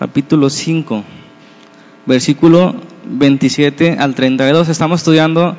[0.00, 1.04] capítulo 5,
[2.06, 4.70] versículo 27 al 32.
[4.70, 5.58] Estamos estudiando,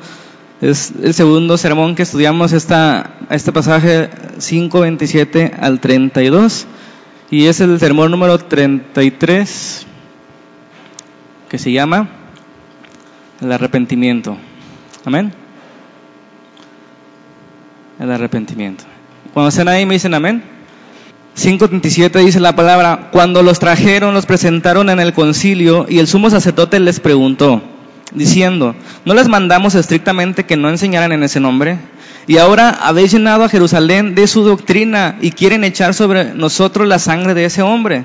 [0.60, 6.66] es el segundo sermón que estudiamos esta, este pasaje 5, 27 al 32.
[7.30, 9.86] Y es el sermón número 33,
[11.48, 12.08] que se llama
[13.40, 14.36] el arrepentimiento.
[15.04, 15.32] Amén.
[18.00, 18.82] El arrepentimiento.
[19.32, 20.42] Cuando estén ahí me dicen amén.
[21.36, 26.28] 5.37 dice la palabra, cuando los trajeron, los presentaron en el concilio y el sumo
[26.28, 27.62] sacerdote les preguntó,
[28.12, 28.74] diciendo,
[29.06, 31.78] ¿no les mandamos estrictamente que no enseñaran en ese nombre?
[32.26, 36.98] Y ahora habéis llenado a Jerusalén de su doctrina y quieren echar sobre nosotros la
[36.98, 38.04] sangre de ese hombre.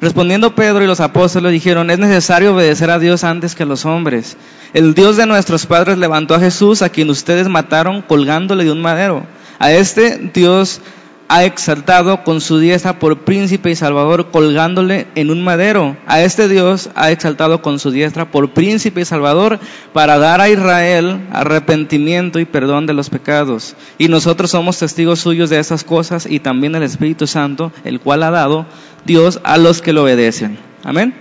[0.00, 3.86] Respondiendo Pedro y los apóstoles dijeron, es necesario obedecer a Dios antes que a los
[3.86, 4.36] hombres.
[4.74, 8.82] El Dios de nuestros padres levantó a Jesús, a quien ustedes mataron colgándole de un
[8.82, 9.24] madero.
[9.58, 10.82] A este Dios
[11.28, 15.96] ha exaltado con su diestra por príncipe y salvador colgándole en un madero.
[16.06, 19.58] A este Dios ha exaltado con su diestra por príncipe y salvador
[19.92, 23.74] para dar a Israel arrepentimiento y perdón de los pecados.
[23.98, 28.22] Y nosotros somos testigos suyos de esas cosas y también el Espíritu Santo, el cual
[28.22, 28.66] ha dado
[29.04, 30.58] Dios a los que lo obedecen.
[30.84, 31.14] Amén.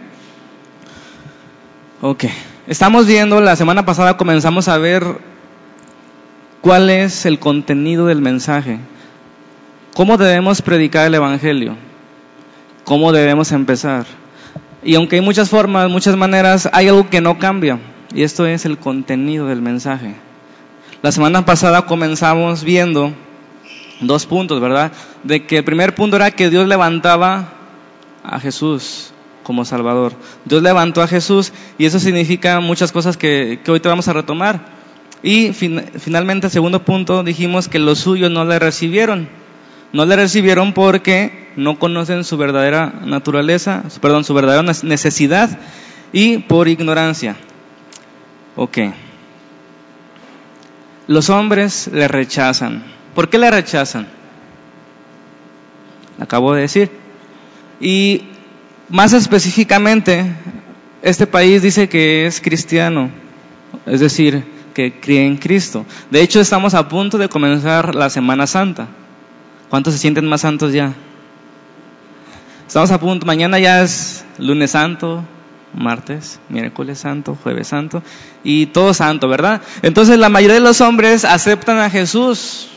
[2.02, 2.26] Ok.
[2.68, 5.04] Estamos viendo, la semana pasada comenzamos a ver
[6.62, 8.80] cuál es el contenido del mensaje.
[9.96, 11.78] ¿Cómo debemos predicar el Evangelio?
[12.84, 14.06] ¿Cómo debemos empezar?
[14.84, 17.80] Y aunque hay muchas formas, muchas maneras, hay algo que no cambia.
[18.14, 20.16] Y esto es el contenido del mensaje.
[21.02, 23.14] La semana pasada comenzamos viendo
[24.02, 24.92] dos puntos, ¿verdad?
[25.24, 27.54] De que el primer punto era que Dios levantaba
[28.22, 30.12] a Jesús como Salvador.
[30.44, 34.60] Dios levantó a Jesús y eso significa muchas cosas que, hoy te vamos a retomar.
[35.24, 39.45] Y finalmente, segundo punto, dijimos que los suyos no le recibieron.
[39.94, 45.58] No le recibieron porque no conocen su verdadera naturaleza, perdón, su verdadera necesidad
[46.12, 47.36] y por ignorancia.
[48.56, 48.78] Ok.
[51.08, 52.84] Los hombres le rechazan.
[53.14, 54.08] ¿Por qué le rechazan?
[56.20, 56.92] Acabo de decir.
[57.80, 58.24] Y
[58.90, 60.26] más específicamente,
[61.02, 63.10] este país dice que es cristiano,
[63.86, 64.44] es decir,
[64.74, 65.86] que cree en Cristo.
[66.10, 68.88] De hecho, estamos a punto de comenzar la Semana Santa.
[69.70, 70.94] ¿Cuántos se sienten más santos ya?
[72.68, 75.24] Estamos a punto, mañana ya es lunes santo,
[75.74, 78.02] martes, miércoles santo, jueves santo
[78.44, 79.62] y todo santo, ¿verdad?
[79.82, 82.70] Entonces la mayoría de los hombres aceptan a Jesús,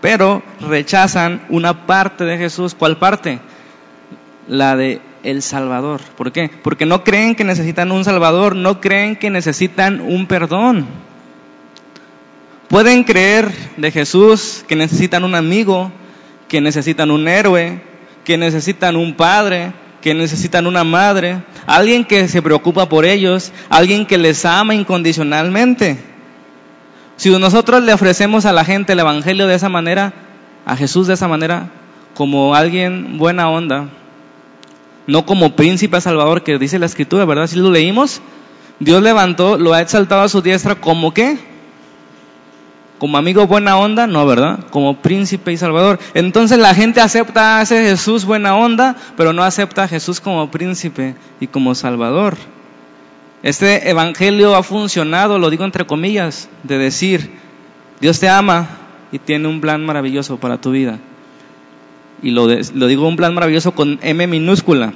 [0.00, 2.74] pero rechazan una parte de Jesús.
[2.74, 3.40] ¿Cuál parte?
[4.48, 6.00] La de el Salvador.
[6.16, 6.50] ¿Por qué?
[6.62, 10.86] Porque no creen que necesitan un Salvador, no creen que necesitan un perdón.
[12.68, 15.92] Pueden creer de Jesús que necesitan un amigo,
[16.48, 17.80] que necesitan un héroe,
[18.24, 19.72] que necesitan un padre,
[20.02, 25.98] que necesitan una madre, alguien que se preocupa por ellos, alguien que les ama incondicionalmente.
[27.16, 30.12] Si nosotros le ofrecemos a la gente el Evangelio de esa manera,
[30.64, 31.70] a Jesús de esa manera,
[32.14, 33.88] como alguien buena onda,
[35.06, 37.46] no como príncipe salvador que dice la escritura, ¿verdad?
[37.46, 38.20] Si lo leímos,
[38.80, 41.38] Dios levantó, lo ha exaltado a su diestra como qué?
[42.98, 44.60] Como amigo buena onda, no, ¿verdad?
[44.70, 45.98] Como príncipe y salvador.
[46.14, 50.50] Entonces la gente acepta a ese Jesús buena onda, pero no acepta a Jesús como
[50.50, 52.36] príncipe y como salvador.
[53.42, 57.30] Este evangelio ha funcionado, lo digo entre comillas, de decir,
[58.00, 58.66] Dios te ama
[59.12, 60.98] y tiene un plan maravilloso para tu vida.
[62.22, 64.94] Y lo, lo digo un plan maravilloso con M minúscula.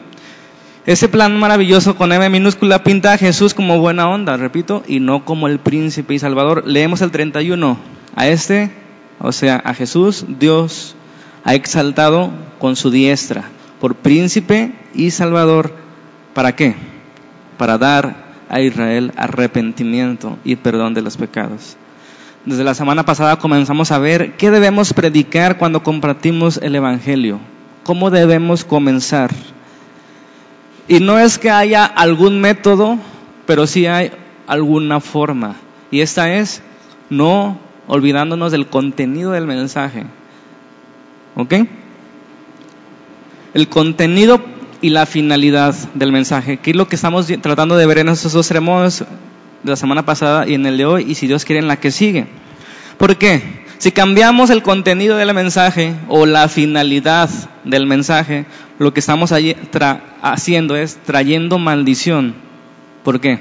[0.87, 5.27] Ese plan maravilloso con M minúscula pinta a Jesús como buena onda, repito, y no
[5.27, 6.67] como el príncipe y salvador.
[6.67, 7.77] Leemos el 31.
[8.17, 8.71] A este,
[9.19, 10.97] o sea, a Jesús, Dios
[11.45, 13.45] ha exaltado con su diestra
[13.79, 15.75] por príncipe y salvador.
[16.33, 16.75] ¿Para qué?
[17.59, 21.77] Para dar a Israel arrepentimiento y perdón de los pecados.
[22.47, 27.39] Desde la semana pasada comenzamos a ver qué debemos predicar cuando compartimos el Evangelio.
[27.83, 29.31] ¿Cómo debemos comenzar?
[30.91, 32.99] Y no es que haya algún método,
[33.47, 34.11] pero sí hay
[34.49, 35.55] alguna forma.
[35.93, 36.63] Y esta es
[37.11, 40.07] no olvidándonos del contenido del mensaje.
[41.37, 41.55] ¿Ok?
[43.55, 44.43] El contenido
[44.81, 48.33] y la finalidad del mensaje, que es lo que estamos tratando de ver en estos
[48.33, 49.05] dos ceremonias
[49.63, 51.79] de la semana pasada y en el de hoy, y si Dios quiere en la
[51.79, 52.27] que sigue.
[52.99, 53.60] ¿Por qué?
[53.81, 57.31] Si cambiamos el contenido del mensaje o la finalidad
[57.65, 58.45] del mensaje,
[58.79, 59.33] lo que estamos
[60.21, 62.35] haciendo es trayendo maldición.
[63.03, 63.41] ¿Por qué?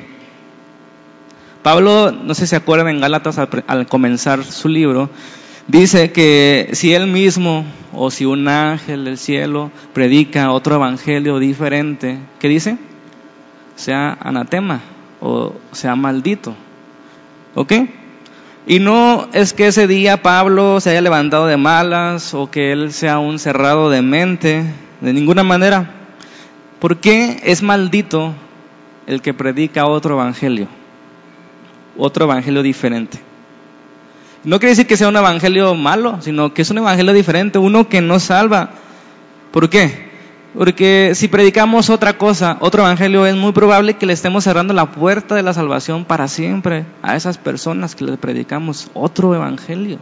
[1.61, 5.09] Pablo, no sé si se acuerdan en Gálatas al, comenzar su libro,
[5.67, 12.17] dice que si él mismo o si un ángel del cielo predica otro evangelio diferente,
[12.39, 12.77] ¿qué dice?
[13.75, 14.79] Sea anatema
[15.19, 16.55] o sea maldito.
[17.55, 17.73] ¿Ok?
[18.69, 22.93] Y no es que ese día Pablo se haya levantado de malas o que él
[22.93, 24.63] sea un cerrado de mente,
[25.01, 25.95] de ninguna manera.
[26.77, 28.35] ¿Por qué es maldito
[29.07, 30.67] el que predica otro evangelio?
[31.97, 33.17] Otro evangelio diferente.
[34.43, 37.89] No quiere decir que sea un evangelio malo, sino que es un evangelio diferente, uno
[37.89, 38.69] que no salva.
[39.49, 40.08] ¿Por qué?
[40.57, 44.91] Porque si predicamos otra cosa, otro evangelio, es muy probable que le estemos cerrando la
[44.91, 49.99] puerta de la salvación para siempre a esas personas que le predicamos otro evangelio.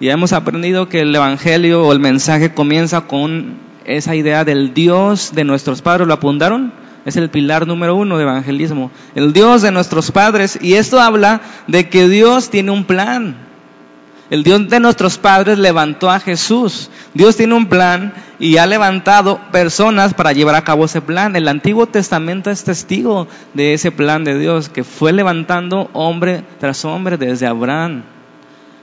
[0.00, 3.54] Y hemos aprendido que el evangelio o el mensaje comienza con
[3.84, 6.08] esa idea del Dios de nuestros padres.
[6.08, 6.72] ¿Lo apuntaron?
[7.06, 8.90] Es el pilar número uno de evangelismo.
[9.14, 10.58] El Dios de nuestros padres.
[10.60, 13.45] Y esto habla de que Dios tiene un plan.
[14.28, 16.90] El Dios de nuestros padres levantó a Jesús.
[17.14, 21.36] Dios tiene un plan y ha levantado personas para llevar a cabo ese plan.
[21.36, 26.84] El Antiguo Testamento es testigo de ese plan de Dios que fue levantando hombre tras
[26.84, 28.02] hombre desde Abraham,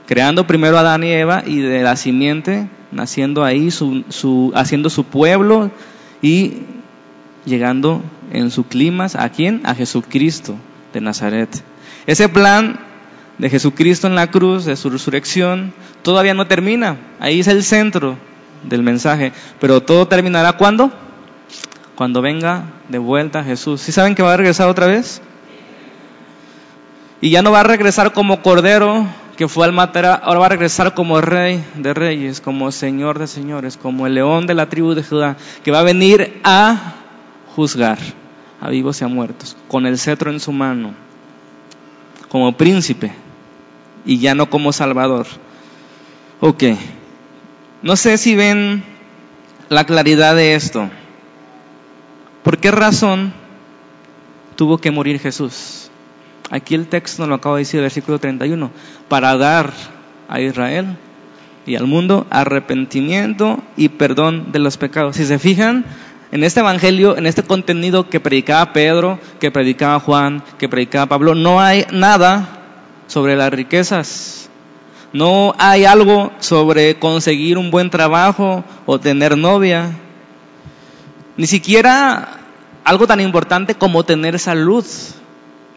[0.06, 5.04] creando primero a Adán y Eva y de la simiente naciendo ahí, su, haciendo su
[5.04, 5.70] pueblo
[6.22, 6.62] y
[7.44, 8.02] llegando
[8.32, 9.60] en su clima a quién?
[9.64, 10.56] A Jesucristo
[10.92, 11.62] de Nazaret.
[12.06, 12.78] Ese plan
[13.38, 15.72] de Jesucristo en la cruz, de su resurrección,
[16.02, 16.96] todavía no termina.
[17.20, 18.16] Ahí es el centro
[18.62, 19.32] del mensaje.
[19.60, 20.92] Pero todo terminará cuando?
[21.94, 23.80] Cuando venga de vuelta Jesús.
[23.80, 25.20] ¿Sí saben que va a regresar otra vez?
[27.20, 30.50] Y ya no va a regresar como cordero que fue al matar, ahora va a
[30.50, 34.94] regresar como rey de reyes, como señor de señores, como el león de la tribu
[34.94, 36.94] de Judá, que va a venir a
[37.56, 37.98] juzgar
[38.60, 40.94] a vivos y a muertos, con el cetro en su mano,
[42.28, 43.12] como príncipe
[44.04, 45.26] y ya no como Salvador.
[46.40, 46.64] Ok,
[47.82, 48.82] no sé si ven
[49.68, 50.90] la claridad de esto.
[52.42, 53.32] ¿Por qué razón
[54.56, 55.90] tuvo que morir Jesús?
[56.50, 58.70] Aquí el texto nos lo acaba de decir, el versículo 31,
[59.08, 59.72] para dar
[60.28, 60.96] a Israel
[61.66, 65.16] y al mundo arrepentimiento y perdón de los pecados.
[65.16, 65.86] Si se fijan,
[66.32, 71.34] en este evangelio, en este contenido que predicaba Pedro, que predicaba Juan, que predicaba Pablo,
[71.34, 72.63] no hay nada
[73.06, 74.48] sobre las riquezas.
[75.12, 79.92] No hay algo sobre conseguir un buen trabajo o tener novia.
[81.36, 82.40] Ni siquiera
[82.84, 84.84] algo tan importante como tener salud.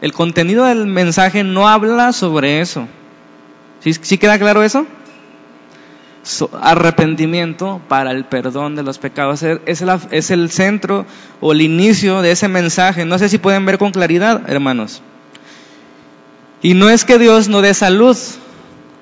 [0.00, 2.86] El contenido del mensaje no habla sobre eso.
[3.80, 4.86] ¿Sí, queda claro eso?
[6.60, 9.42] arrepentimiento para el perdón de los pecados.
[9.42, 11.06] Es, es el centro
[11.40, 13.06] o el inicio de ese mensaje.
[13.06, 15.00] No sé si pueden ver con claridad, hermanos.
[16.62, 18.16] Y no es que Dios no dé salud.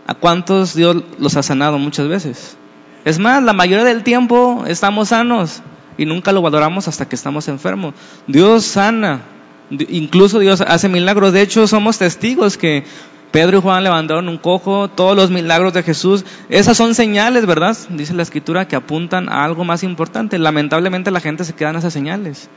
[0.08, 2.56] ¿A cuántos Dios los ha sanado muchas veces?
[3.04, 5.62] Es más, la mayoría del tiempo estamos sanos
[5.98, 7.94] y nunca lo valoramos hasta que estamos enfermos.
[8.26, 9.22] Dios sana,
[9.70, 11.32] incluso Dios hace milagros.
[11.32, 12.84] De hecho, somos testigos que
[13.32, 16.24] Pedro y Juan levantaron un cojo, todos los milagros de Jesús.
[16.48, 17.76] Esas son señales, ¿verdad?
[17.90, 20.38] Dice la escritura que apuntan a algo más importante.
[20.38, 22.48] Lamentablemente la gente se queda en esas señales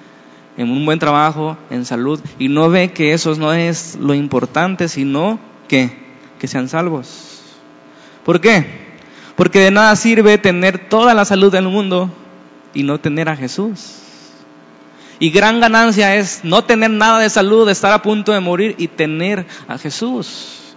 [0.57, 4.88] en un buen trabajo, en salud, y no ve que eso no es lo importante,
[4.88, 5.92] sino que,
[6.40, 7.42] que sean salvos.
[8.25, 8.66] ¿Por qué?
[9.36, 12.12] Porque de nada sirve tener toda la salud del mundo
[12.74, 14.00] y no tener a Jesús.
[15.19, 18.88] Y gran ganancia es no tener nada de salud, estar a punto de morir y
[18.88, 20.75] tener a Jesús.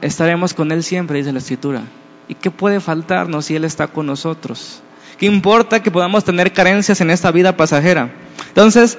[0.00, 1.82] estaremos con Él siempre, dice la Escritura.
[2.28, 4.82] ¿Y qué puede faltarnos si Él está con nosotros?
[5.22, 8.10] ¿Qué importa que podamos tener carencias en esta vida pasajera?
[8.48, 8.98] Entonces,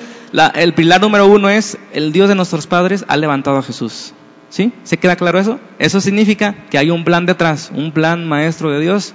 [0.56, 4.14] el pilar número uno es, el Dios de nuestros padres ha levantado a Jesús.
[4.48, 4.72] ¿Sí?
[4.84, 5.60] ¿Se queda claro eso?
[5.80, 9.14] Eso significa que hay un plan detrás, un plan maestro de Dios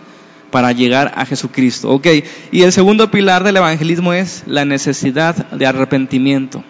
[0.51, 1.89] para llegar a Jesucristo.
[1.89, 2.09] Ok,
[2.53, 6.63] y el segundo pilar del evangelismo es la necesidad de arrepentimiento.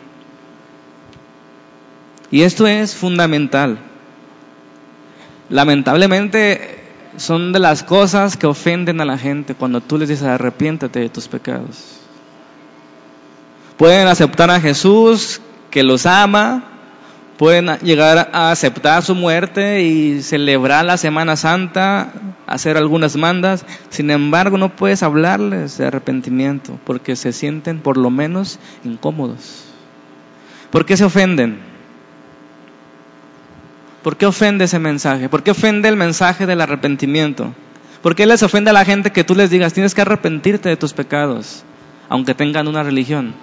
[2.31, 3.81] Y esto es fundamental.
[5.51, 6.78] Lamentablemente
[7.19, 11.09] son de las cosas que ofenden a la gente cuando tú les dices arrepiéntate de
[11.09, 12.01] tus pecados.
[13.77, 16.65] Pueden aceptar a Jesús que los ama,
[17.37, 22.13] pueden llegar a aceptar su muerte y celebrar la Semana Santa,
[22.47, 28.11] hacer algunas mandas, sin embargo no puedes hablarles de arrepentimiento porque se sienten por lo
[28.11, 29.65] menos incómodos.
[30.71, 31.68] ¿Por qué se ofenden?
[34.03, 35.29] ¿Por qué ofende ese mensaje?
[35.29, 37.53] ¿Por qué ofende el mensaje del arrepentimiento?
[38.03, 40.77] ¿Por qué les ofende a la gente que tú les digas, tienes que arrepentirte de
[40.77, 41.65] tus pecados,
[42.09, 43.35] aunque tengan una religión?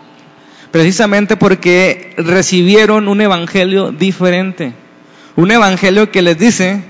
[0.72, 4.74] Precisamente porque recibieron un evangelio diferente.
[5.36, 6.84] Un evangelio que les dice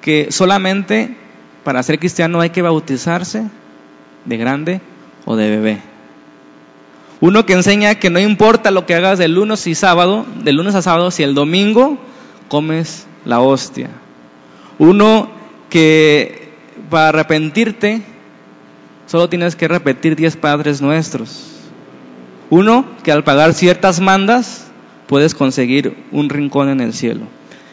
[0.00, 1.16] que solamente
[1.64, 3.44] para ser cristiano hay que bautizarse
[4.24, 4.80] de grande
[5.24, 5.78] o de bebé.
[7.20, 10.74] Uno que enseña que no importa lo que hagas de lunes y sábado, de lunes
[10.74, 11.98] a sábado, si el domingo
[12.50, 13.88] comes la hostia.
[14.78, 15.30] Uno
[15.70, 16.50] que
[16.90, 18.02] para arrepentirte
[19.06, 21.46] solo tienes que repetir diez padres nuestros.
[22.50, 24.66] Uno que al pagar ciertas mandas
[25.06, 27.22] puedes conseguir un rincón en el cielo.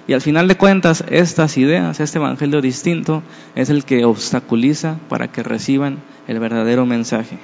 [0.07, 3.23] Y al final de cuentas, estas ideas, este evangelio distinto,
[3.55, 7.37] es el que obstaculiza para que reciban el verdadero mensaje.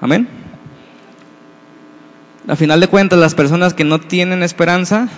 [0.00, 0.28] Amén.
[2.46, 5.08] Al final de cuentas, las personas que no tienen esperanza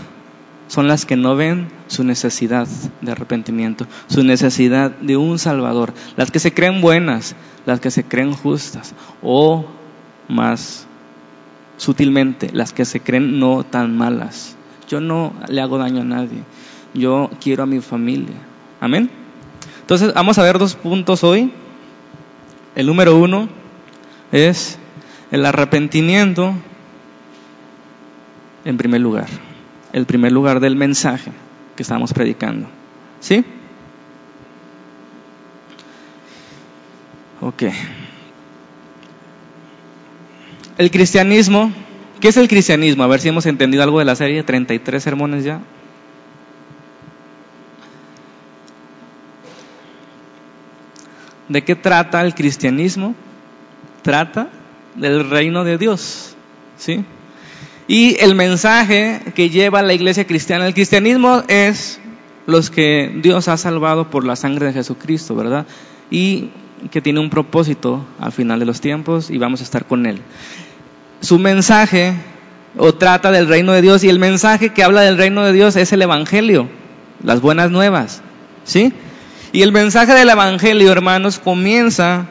[0.71, 2.69] son las que no ven su necesidad
[3.01, 7.35] de arrepentimiento, su necesidad de un Salvador, las que se creen buenas,
[7.67, 9.65] las que se creen justas, o
[10.29, 10.87] más
[11.77, 14.57] sutilmente, las que se creen no tan malas.
[14.89, 16.45] Yo no le hago daño a nadie.
[16.95, 18.37] Yo quiero a mi familia.
[18.81, 19.11] Amén.
[19.81, 21.53] Entonces, vamos a ver dos puntos hoy.
[22.77, 23.49] El número uno
[24.31, 24.79] es
[25.33, 26.55] el arrepentimiento
[28.65, 29.50] en primer lugar.
[29.93, 31.33] El primer lugar del mensaje
[31.77, 32.69] que estamos predicando.
[33.21, 33.45] ¿Sí?
[37.41, 37.65] Ok.
[40.79, 41.73] El cristianismo
[42.21, 43.03] ¿Qué es el cristianismo?
[43.03, 45.63] A ver si hemos entendido algo de la serie, 33 sermones ya.
[51.49, 53.15] ¿De qué trata el cristianismo?
[54.03, 54.51] Trata
[54.95, 56.37] del reino de Dios,
[56.77, 57.05] ¿sí?
[57.91, 61.99] Y el mensaje que lleva la iglesia cristiana, el cristianismo es
[62.47, 65.67] los que Dios ha salvado por la sangre de Jesucristo, ¿verdad?
[66.09, 66.51] Y
[66.93, 70.21] que tiene un propósito al final de los tiempos y vamos a estar con él
[71.21, 72.15] su mensaje
[72.77, 75.77] o trata del reino de Dios y el mensaje que habla del reino de Dios
[75.77, 76.69] es el Evangelio,
[77.23, 78.23] las buenas nuevas,
[78.65, 78.93] ¿sí?
[79.53, 82.27] Y el mensaje del Evangelio, hermanos, comienza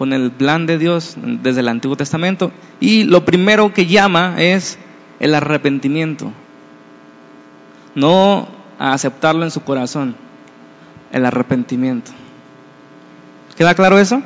[0.00, 4.78] con el plan de Dios desde el Antiguo Testamento y lo primero que llama es
[5.18, 6.32] el arrepentimiento,
[7.94, 10.16] no a aceptarlo en su corazón,
[11.12, 12.12] el arrepentimiento.
[13.58, 14.22] ¿Queda claro eso?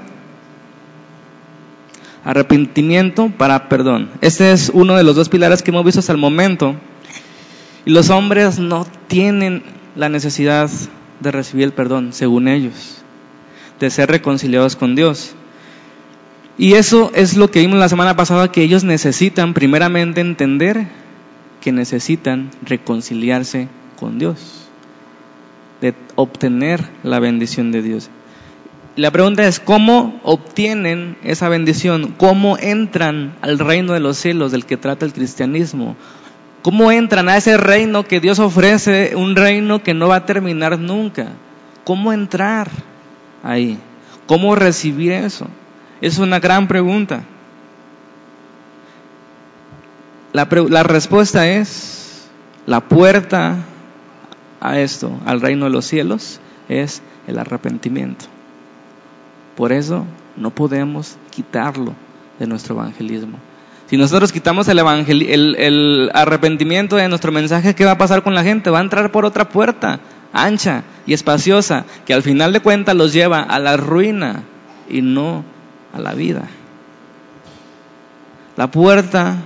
[2.23, 4.11] arrepentimiento para perdón.
[4.21, 6.76] Este es uno de los dos pilares que hemos visto hasta el momento.
[7.85, 9.64] Y los hombres no tienen
[9.97, 10.71] la necesidad
[11.19, 13.02] de recibir el perdón, según ellos,
[13.81, 15.35] de ser reconciliados con Dios.
[16.57, 20.87] Y eso es lo que vimos la semana pasada, que ellos necesitan primeramente entender
[21.61, 23.69] que necesitan reconciliarse
[23.99, 24.69] con Dios,
[25.81, 28.11] de obtener la bendición de Dios.
[28.97, 32.15] La pregunta es, ¿cómo obtienen esa bendición?
[32.17, 35.97] ¿Cómo entran al reino de los cielos del que trata el cristianismo?
[36.63, 40.79] ¿Cómo entran a ese reino que Dios ofrece, un reino que no va a terminar
[40.79, 41.33] nunca?
[41.83, 42.71] ¿Cómo entrar
[43.43, 43.79] ahí?
[44.27, 45.49] ¿Cómo recibir eso?
[46.01, 47.25] Es una gran pregunta.
[50.35, 52.29] La, respuesta es,
[52.67, 53.59] la puerta
[54.61, 58.25] a esto, al reino de los cielos, es el arrepentimiento.
[59.57, 60.05] Por eso
[60.37, 61.95] no podemos quitarlo
[62.41, 63.39] de nuestro evangelismo.
[63.87, 68.43] Si nosotros quitamos el, el, arrepentimiento de nuestro mensaje, ¿qué va a pasar con la
[68.43, 68.71] gente?
[68.71, 70.01] Va a entrar por otra puerta,
[70.33, 74.43] ancha y espaciosa, que al final de cuentas los lleva a la ruina
[74.89, 75.45] y no
[75.95, 76.49] a la vida.
[78.57, 79.37] La puerta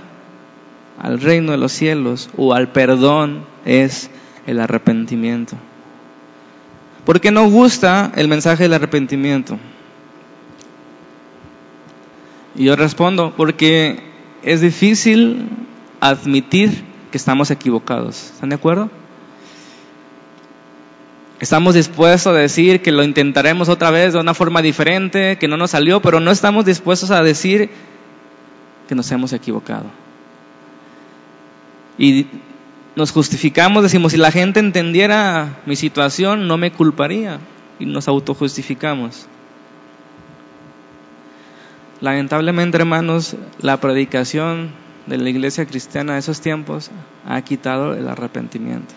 [0.97, 4.09] al reino de los cielos o al perdón es
[4.45, 5.55] el arrepentimiento.
[7.05, 9.57] ¿Por qué no gusta el mensaje del arrepentimiento?
[12.55, 13.99] Y yo respondo, porque
[14.43, 15.47] es difícil
[16.01, 18.31] admitir que estamos equivocados.
[18.33, 18.89] ¿Están de acuerdo?
[21.39, 25.55] Estamos dispuestos a decir que lo intentaremos otra vez de una forma diferente, que no
[25.55, 27.69] nos salió, pero no estamos dispuestos a decir
[28.89, 29.85] que nos hemos equivocado.
[31.97, 32.27] Y
[32.95, 37.39] nos justificamos, decimos, si la gente entendiera mi situación, no me culparía.
[37.79, 39.27] Y nos autojustificamos.
[42.01, 44.71] Lamentablemente, hermanos, la predicación
[45.05, 46.91] de la iglesia cristiana de esos tiempos
[47.25, 48.93] ha quitado el arrepentimiento.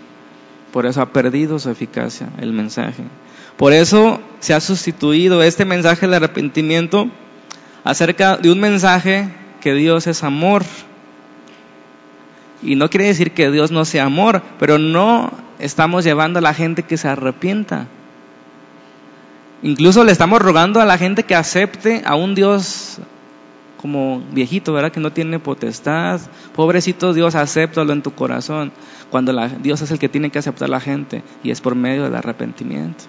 [0.73, 3.05] Por eso ha perdido su eficacia el mensaje.
[3.57, 7.09] Por eso se ha sustituido este mensaje del arrepentimiento
[7.85, 9.29] acerca de un mensaje
[9.61, 10.65] que Dios es amor.
[12.63, 16.55] Y no quiere decir que Dios no sea amor, pero no estamos llevando a la
[16.55, 17.87] gente que se arrepienta.
[19.63, 22.99] Incluso le estamos rogando a la gente que acepte a un Dios
[23.83, 24.93] como viejito, ¿verdad?
[24.93, 26.21] Que no tiene potestad.
[26.55, 28.71] Pobrecito Dios, acéptalo en tu corazón.
[29.11, 32.05] Cuando Dios es el que tiene que aceptar a la gente y es por medio
[32.05, 33.05] del arrepentimiento.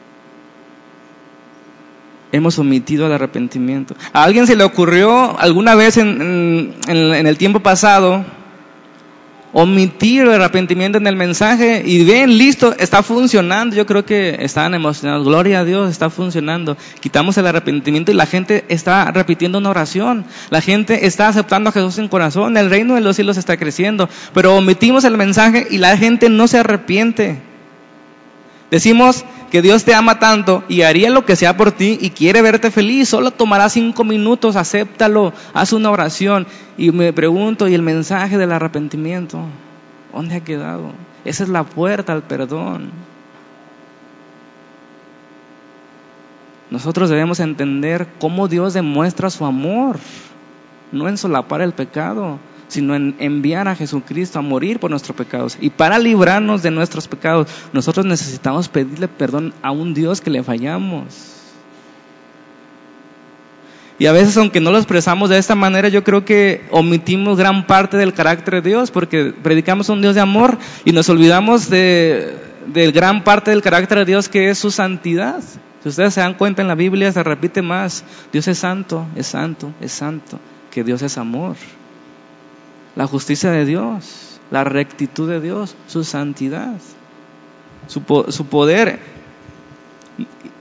[2.32, 3.96] Hemos omitido el arrepentimiento.
[4.12, 8.26] ¿A alguien se le ocurrió alguna vez en el tiempo pasado
[9.54, 13.76] omitir el arrepentimiento en el mensaje y ven, listo, está funcionando.
[13.76, 15.26] Yo creo que estaban emocionados.
[15.26, 16.76] Gloria a Dios, está funcionando.
[17.00, 20.26] Quitamos el arrepentimiento y la gente está repitiendo una oración.
[20.50, 22.58] La gente está aceptando a Jesús en corazón.
[22.58, 24.10] El reino de los cielos está creciendo.
[24.34, 27.40] Pero omitimos el mensaje y la gente no se arrepiente.
[28.72, 32.42] Decimos que Dios te ama tanto y haría lo que sea por ti y quiere
[32.42, 33.08] verte feliz.
[33.08, 36.48] Solo tomará cinco minutos, acéptalo, haz una oración.
[36.76, 39.42] Y me pregunto, ¿y el mensaje del arrepentimiento?
[40.12, 40.94] ¿Dónde ha quedado?
[41.24, 42.90] Esa es la puerta al perdón.
[46.72, 50.00] Nosotros debemos entender cómo Dios demuestra su amor,
[50.92, 52.40] no en solapar el pecado,
[52.74, 55.58] sino en enviar a Jesucristo a morir por nuestros pecados.
[55.62, 60.42] Y para librarnos de nuestros pecados, nosotros necesitamos pedirle perdón a un Dios que le
[60.42, 61.04] fallamos.
[64.00, 67.68] Y a veces, aunque no lo expresamos de esta manera, yo creo que omitimos gran
[67.68, 72.36] parte del carácter de Dios, porque predicamos un Dios de amor y nos olvidamos de,
[72.66, 75.44] de gran parte del carácter de Dios que es su santidad.
[75.84, 79.28] Si ustedes se dan cuenta en la Biblia, se repite más, Dios es santo, es
[79.28, 80.40] santo, es santo,
[80.72, 81.56] que Dios es amor
[82.96, 86.74] la justicia de Dios, la rectitud de Dios, su santidad,
[87.88, 89.00] su, su poder.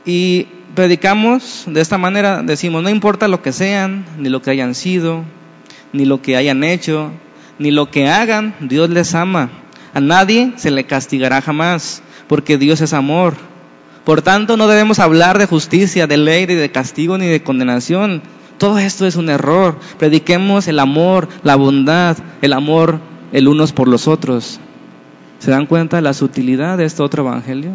[0.05, 4.75] Y predicamos de esta manera, decimos, no importa lo que sean, ni lo que hayan
[4.75, 5.25] sido,
[5.93, 7.11] ni lo que hayan hecho,
[7.59, 9.51] ni lo que hagan, Dios les ama.
[9.95, 13.35] A nadie se le castigará jamás, porque Dios es amor.
[14.05, 18.23] Por tanto, no debemos hablar de justicia, de ley, ni de castigo, ni de condenación,
[18.63, 19.77] todo esto es un error.
[19.99, 23.01] Prediquemos el amor, la bondad, el amor
[23.33, 24.61] el unos por los otros.
[25.41, 27.73] ¿Se dan cuenta de la sutilidad de este otro evangelio?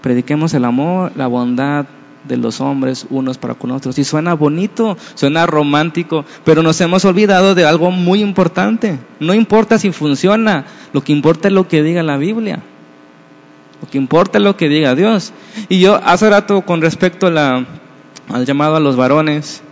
[0.00, 1.86] Prediquemos el amor, la bondad
[2.24, 3.96] de los hombres unos para con otros.
[3.96, 8.98] Y suena bonito, suena romántico, pero nos hemos olvidado de algo muy importante.
[9.20, 12.58] No importa si funciona, lo que importa es lo que diga la Biblia.
[13.80, 15.32] Lo que importa es lo que diga Dios.
[15.68, 17.66] Y yo hace rato con respecto a la
[18.32, 19.62] al llamado a los varones.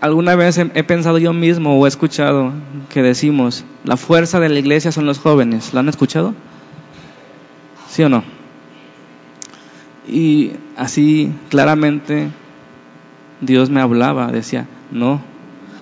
[0.00, 2.52] Alguna vez he, pensado yo mismo o he escuchado
[2.90, 5.72] que decimos, la fuerza de la iglesia son los jóvenes.
[5.72, 6.34] ¿Lo han escuchado?
[7.88, 8.22] ¿Sí o no?
[10.06, 12.28] Y así claramente
[13.40, 15.20] Dios me hablaba, decía, no,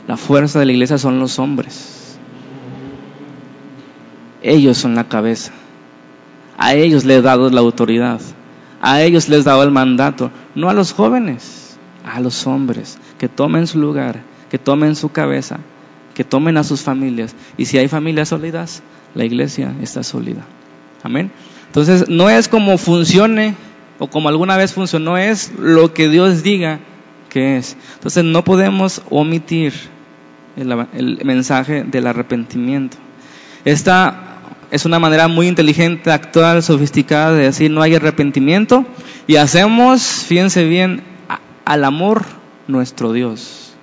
[0.07, 2.19] la fuerza de la iglesia son los hombres.
[4.43, 5.53] Ellos son la cabeza.
[6.57, 8.21] A ellos le he dado la autoridad.
[8.87, 13.67] A ellos les dado el mandato no a los jóvenes, a los hombres, que tomen
[13.67, 14.21] su lugar,
[14.51, 15.59] que tomen su cabeza,
[16.13, 17.35] que tomen a sus familias.
[17.57, 18.83] Y si hay familias sólidas,
[19.15, 20.45] la iglesia está sólida.
[21.03, 21.33] Amén.
[21.69, 23.55] Entonces, no es como funcione
[23.99, 26.81] o como alguna vez funcionó, es lo que Dios diga
[27.31, 27.79] que es.
[27.95, 29.73] Entonces, no podemos omitir
[30.59, 32.99] el, el mensaje del arrepentimiento.
[33.65, 34.34] Esta
[34.75, 38.85] es una manera muy inteligente, actual, sofisticada de decir no hay arrepentimiento
[39.29, 41.05] y hacemos, fíjense bien,
[41.65, 42.25] al amor
[42.67, 43.77] nuestro Dios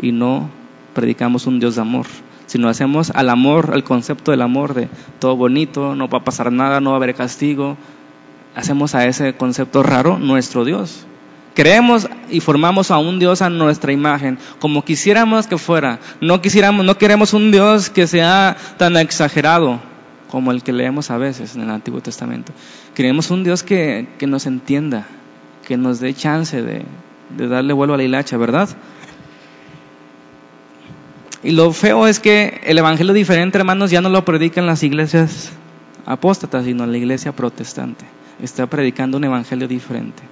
[0.00, 0.48] y no
[0.94, 2.06] predicamos un Dios de amor,
[2.46, 6.50] sino hacemos al amor, al concepto del amor de todo bonito, no va a pasar
[6.50, 7.76] nada, no va a haber castigo,
[8.56, 11.04] hacemos a ese concepto raro nuestro Dios.
[11.54, 15.98] Creemos y formamos a un Dios a nuestra imagen, como quisiéramos que fuera.
[16.22, 19.80] No quisiéramos, no queremos un Dios que sea tan exagerado,
[20.30, 22.52] como el que leemos a veces en el Antiguo Testamento.
[22.94, 25.06] Queremos un Dios que, nos entienda,
[25.66, 26.84] que nos dé chance de,
[27.48, 28.68] darle vuelo a la hilacha, ¿verdad?
[31.42, 35.52] Y lo feo es que el evangelio diferente, hermanos, ya no lo predican las iglesias
[36.06, 38.04] apóstatas, sino la iglesia protestante.
[38.40, 40.22] Está predicando un evangelio diferente.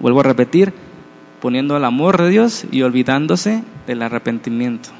[0.00, 0.72] Vuelvo a repetir,
[1.40, 4.90] poniendo el amor de Dios y olvidándose del arrepentimiento.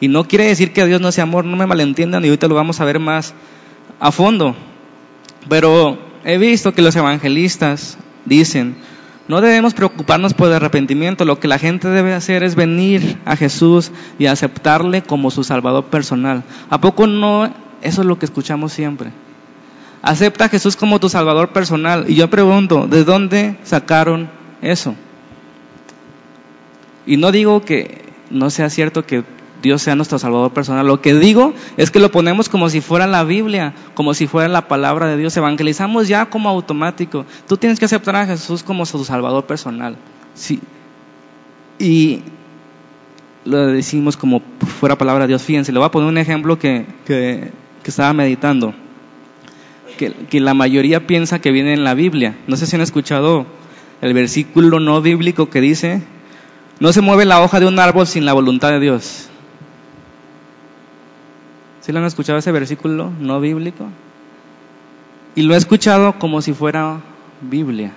[0.00, 2.54] Y no quiere decir que Dios no sea amor, no me malentiendan y ahorita lo
[2.54, 3.34] vamos a ver más
[3.98, 4.54] a fondo.
[5.48, 8.76] Pero he visto que los evangelistas dicen,
[9.28, 13.36] no debemos preocuparnos por el arrepentimiento, lo que la gente debe hacer es venir a
[13.36, 16.44] Jesús y aceptarle como su Salvador personal.
[16.70, 17.52] ¿A poco no?
[17.82, 19.10] Eso es lo que escuchamos siempre.
[20.02, 22.04] Acepta a Jesús como tu Salvador personal.
[22.08, 24.30] Y yo pregunto, ¿de dónde sacaron
[24.62, 24.94] eso?
[27.06, 29.24] Y no digo que no sea cierto que
[29.66, 30.86] Dios sea nuestro Salvador personal.
[30.86, 34.48] Lo que digo es que lo ponemos como si fuera la Biblia, como si fuera
[34.48, 35.36] la palabra de Dios.
[35.36, 37.26] Evangelizamos ya como automático.
[37.46, 39.96] Tú tienes que aceptar a Jesús como su Salvador personal.
[40.34, 40.60] Sí.
[41.78, 42.22] Y
[43.44, 44.40] lo decimos como
[44.80, 45.42] fuera palabra de Dios.
[45.42, 47.50] Fíjense, le voy a poner un ejemplo que, que,
[47.82, 48.74] que estaba meditando.
[49.98, 52.36] Que, que, la mayoría piensa que viene en la Biblia.
[52.46, 53.46] No sé si han escuchado
[54.00, 56.02] el versículo no bíblico que dice,
[56.78, 59.30] no se mueve la hoja de un árbol sin la voluntad de Dios.
[61.86, 63.86] ¿Sí lo han escuchado ese versículo no bíblico?
[65.36, 66.98] Y lo he escuchado como si fuera
[67.40, 67.92] Biblia.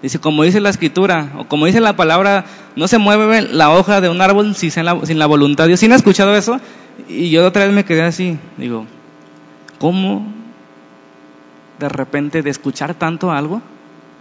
[0.00, 4.00] Dice, como dice la escritura, o como dice la palabra, no se mueve la hoja
[4.00, 5.80] de un árbol sin la, sin la voluntad de Dios.
[5.80, 6.58] ¿Sí han escuchado eso?
[7.06, 8.38] Y yo otra vez me quedé así.
[8.56, 8.86] Digo,
[9.78, 10.32] ¿cómo
[11.78, 13.60] de repente de escuchar tanto algo?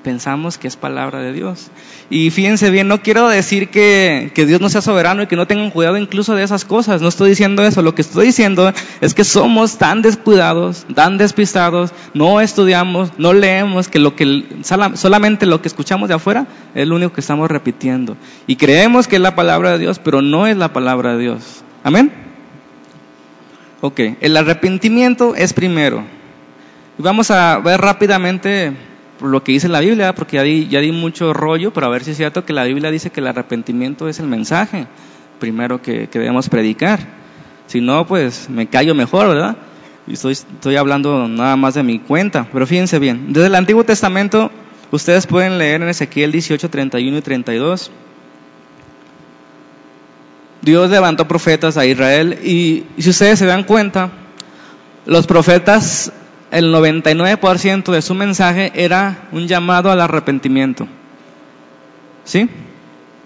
[0.06, 1.72] Pensamos que es palabra de Dios.
[2.12, 5.48] Y fíjense bien, no quiero decir que, que, Dios no sea soberano y que no
[5.48, 9.16] tengan cuidado incluso de esas cosas, no estoy diciendo eso, lo que estoy diciendo es
[9.16, 14.46] que somos tan descuidados, tan despistados, no estudiamos, no leemos, que, lo que
[14.94, 18.16] solamente lo que escuchamos de afuera es lo único que estamos repitiendo.
[18.46, 21.64] Y creemos que es la palabra de Dios, pero no es la palabra de Dios.
[21.84, 22.12] Amén.
[23.82, 26.04] Ok, el arrepentimiento es primero.
[27.00, 28.72] Vamos a ver rápidamente
[29.28, 32.18] lo que dice la Biblia, porque ya di, mucho rollo, pero a ver si es
[32.18, 34.88] cierto que la Biblia dice que el arrepentimiento es el mensaje
[35.40, 37.00] primero que, debemos predicar.
[37.68, 39.58] Si no, pues me callo mejor, ¿verdad?
[40.08, 42.48] Y estoy, hablando nada más de mi cuenta.
[42.52, 44.52] Pero fíjense bien, desde el Antiguo Testamento
[44.92, 47.92] ustedes pueden leer en Ezequiel 18, 31 y 32.
[50.62, 54.12] Dios levantó profetas a Israel y si ustedes se dan cuenta,
[55.06, 56.12] los profetas
[56.52, 60.88] el 99% de su mensaje era un llamado al arrepentimiento.
[62.24, 62.50] ¿Sí?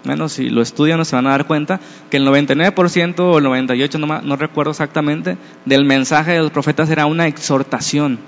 [0.04, 1.78] Menos si lo estudian se van a dar cuenta
[2.10, 6.88] que el 99% o el 98%, no, no recuerdo exactamente, del mensaje de los profetas
[6.88, 8.18] era una exhortación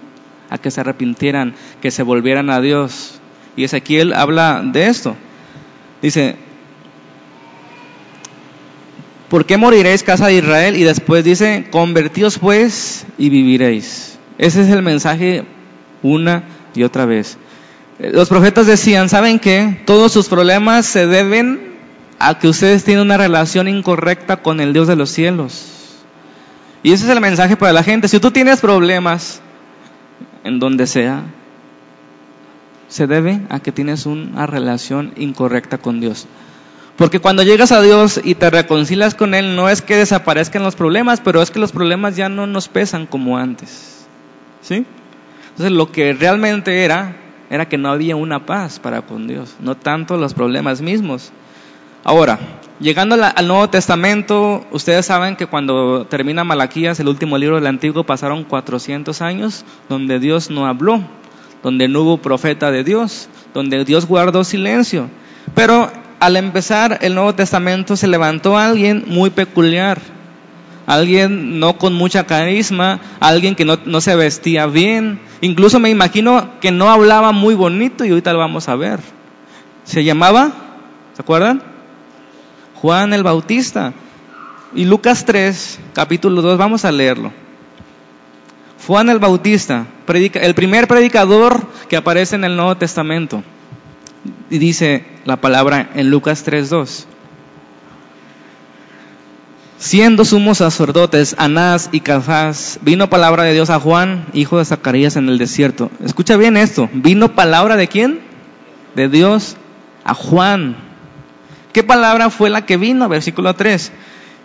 [0.50, 3.20] a que se arrepintieran, que se volvieran a Dios.
[3.56, 5.16] Y Ezequiel habla de esto.
[6.02, 6.36] Dice,
[9.30, 10.76] ¿por qué moriréis casa de Israel?
[10.76, 14.11] Y después dice, convertíos pues y viviréis.
[14.42, 15.44] Ese es el mensaje
[16.02, 16.42] una
[16.74, 17.38] y otra vez.
[18.00, 19.80] Los profetas decían, ¿saben qué?
[19.86, 21.76] Todos sus problemas se deben
[22.18, 26.00] a que ustedes tienen una relación incorrecta con el Dios de los cielos.
[26.82, 28.08] Y ese es el mensaje para la gente.
[28.08, 29.40] Si tú tienes problemas
[30.42, 31.22] en donde sea,
[32.88, 36.26] se debe a que tienes una relación incorrecta con Dios.
[36.96, 40.74] Porque cuando llegas a Dios y te reconcilias con Él, no es que desaparezcan los
[40.74, 44.01] problemas, pero es que los problemas ya no nos pesan como antes.
[44.62, 44.86] ¿Sí?
[45.50, 47.16] Entonces lo que realmente era,
[47.50, 51.32] era que no había una paz para con Dios, no tanto los problemas mismos.
[52.04, 52.38] Ahora,
[52.80, 58.04] llegando al Nuevo Testamento, ustedes saben que cuando termina Malaquías, el último libro del Antiguo,
[58.04, 61.00] pasaron 400 años donde Dios no habló,
[61.62, 65.08] donde no hubo profeta de Dios, donde Dios guardó silencio.
[65.54, 70.00] Pero al empezar el Nuevo Testamento se levantó alguien muy peculiar,
[70.86, 76.70] alguien no con mucha carisma, alguien que no, se vestía bien, incluso me imagino que
[76.70, 79.00] no hablaba muy bonito y ahorita lo vamos a ver.
[79.84, 80.52] Se llamaba,
[81.14, 81.62] ¿se acuerdan?
[82.74, 83.92] Juan el Bautista.
[84.74, 87.32] Y Lucas 3, capítulo 2, vamos a leerlo.
[88.86, 93.42] Juan el Bautista, predica, el primer predicador que aparece en el Nuevo Testamento.
[94.50, 97.06] Y dice la palabra en Lucas 3, 2
[99.82, 105.16] siendo sumos sacerdotes Anás y Cafás, vino palabra de Dios a Juan, hijo de Zacarías,
[105.16, 105.90] en el desierto.
[106.04, 108.20] Escucha bien esto, vino palabra de quién?
[108.94, 109.56] De Dios
[110.04, 110.76] a Juan.
[111.72, 113.08] ¿Qué palabra fue la que vino?
[113.08, 113.90] Versículo 3.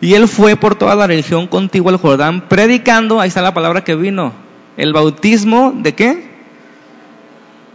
[0.02, 3.84] Y él fue por toda la región contigua al Jordán, predicando, ahí está la palabra
[3.84, 4.34] que vino,
[4.76, 6.37] el bautismo de qué?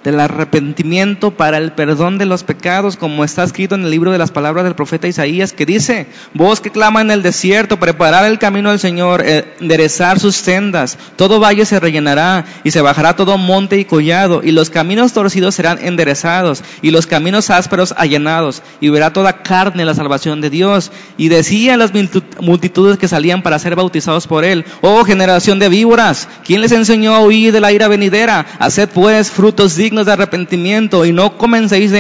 [0.04, 4.18] Del arrepentimiento para el perdón de los pecados, como está escrito en el libro de
[4.18, 8.38] las palabras del profeta Isaías, que dice, vos que clama en el desierto, preparar el
[8.38, 13.38] camino del Señor, eh, enderezar sus sendas, todo valle se rellenará y se bajará todo
[13.38, 18.88] monte y collado, y los caminos torcidos serán enderezados, y los caminos ásperos allanados, y
[18.88, 20.90] verá toda carne la salvación de Dios.
[21.16, 21.92] Y decían las
[22.40, 27.14] multitudes que salían para ser bautizados por él, oh generación de víboras, ¿quién les enseñó
[27.14, 28.46] a huir de la ira venidera?
[28.58, 31.92] Haced pues frutos dignos de arrepentimiento y no comencéis,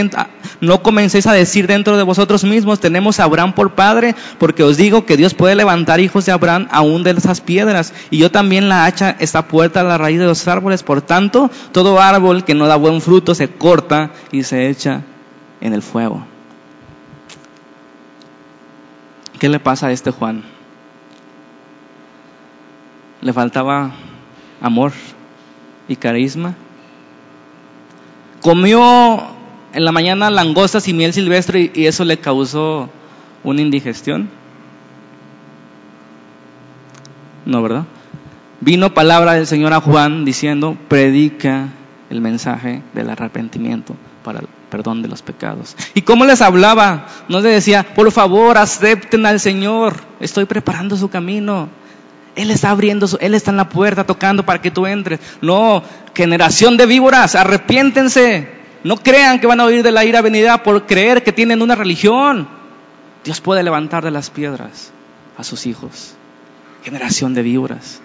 [0.60, 4.78] no comencéis a decir dentro de vosotros mismos, tenemos a Abraham por padre, porque os
[4.78, 7.92] digo que Dios puede levantar hijos de Abraham aún de esas piedras.
[8.10, 10.82] Y yo también la hacha está puerta a la raíz de los árboles.
[10.82, 15.02] Por tanto, todo árbol que no da buen fruto se corta y se echa
[15.60, 16.24] en el fuego.
[19.38, 20.44] ¿Qué le pasa a este Juan?
[23.20, 23.92] Le faltaba
[24.60, 24.92] amor
[25.88, 26.54] y carisma
[28.42, 29.22] comió
[29.72, 32.90] en la mañana langostas y miel silvestre y, eso le causó
[33.42, 34.28] una indigestión.
[37.46, 37.84] No, ¿verdad?
[38.60, 41.68] Vino palabra del Señor a Juan diciendo, predica
[42.10, 45.76] el mensaje del arrepentimiento para el perdón de los pecados.
[45.94, 47.06] ¿Y cómo les hablaba?
[47.28, 51.68] No les decía, por favor, acepten al Señor, estoy preparando su camino.
[52.34, 55.20] Él está abriendo, Él está en la puerta tocando para que tú entres.
[55.40, 55.82] No,
[56.14, 58.48] generación de víboras, arrepiéntense.
[58.84, 61.74] No crean que van a oír de la ira venida por creer que tienen una
[61.74, 62.48] religión.
[63.24, 64.92] Dios puede levantar de las piedras
[65.36, 66.14] a sus hijos.
[66.82, 68.00] Generación de víboras.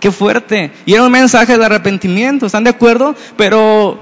[0.00, 0.72] Qué fuerte.
[0.86, 3.14] Y era un mensaje de arrepentimiento, ¿están de acuerdo?
[3.36, 4.00] Pero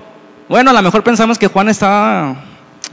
[0.49, 2.45] bueno, a lo mejor pensamos que Juan estaba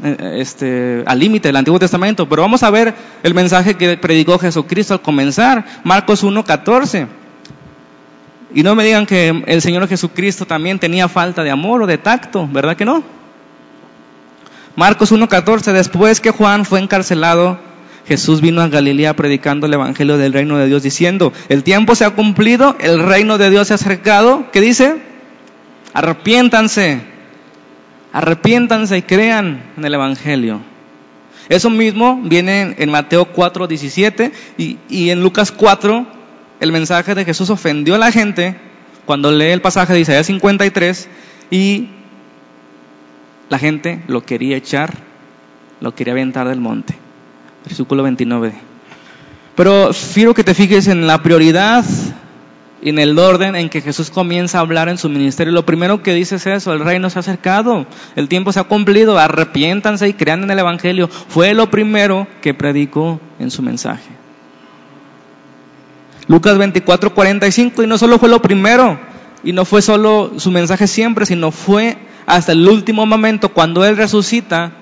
[0.03, 4.93] este, al límite del Antiguo Testamento, pero vamos a ver el mensaje que predicó Jesucristo
[4.93, 7.07] al comenzar, Marcos 1.14.
[8.53, 11.97] Y no me digan que el Señor Jesucristo también tenía falta de amor o de
[11.97, 13.03] tacto, ¿verdad que no?
[14.75, 17.59] Marcos 1.14, después que Juan fue encarcelado,
[18.07, 22.05] Jesús vino a Galilea predicando el Evangelio del reino de Dios, diciendo, el tiempo se
[22.05, 24.45] ha cumplido, el reino de Dios se ha acercado.
[24.51, 24.95] ¿Qué dice?
[25.93, 27.01] Arrepiéntanse,
[28.11, 30.61] arrepiéntanse y crean en el Evangelio.
[31.49, 36.05] Eso mismo viene en Mateo 4, 17 y, en Lucas 4,
[36.59, 38.55] el mensaje de Jesús ofendió a la gente
[39.05, 41.09] cuando lee el pasaje de Isaías 53
[41.49, 41.89] y
[43.49, 44.93] la gente lo quería echar,
[45.81, 46.95] lo quería aventar del monte.
[47.65, 48.53] Versículo 29.
[49.55, 51.83] Pero quiero que te fijes en la prioridad
[52.81, 55.51] y en el orden en que Jesús comienza a hablar en su ministerio.
[55.53, 58.63] Lo primero que dice es eso, el reino se ha acercado, el tiempo se ha
[58.63, 61.07] cumplido, arrepiéntanse y crean en el Evangelio.
[61.07, 64.09] Fue lo primero que predicó en su mensaje.
[66.27, 68.99] Lucas 24, 45, y no solo fue lo primero,
[69.43, 73.97] y no fue solo su mensaje siempre, sino fue hasta el último momento, cuando Él
[73.97, 74.73] resucita,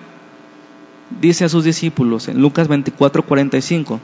[1.22, 4.02] dice a sus discípulos en Lucas 24, 45,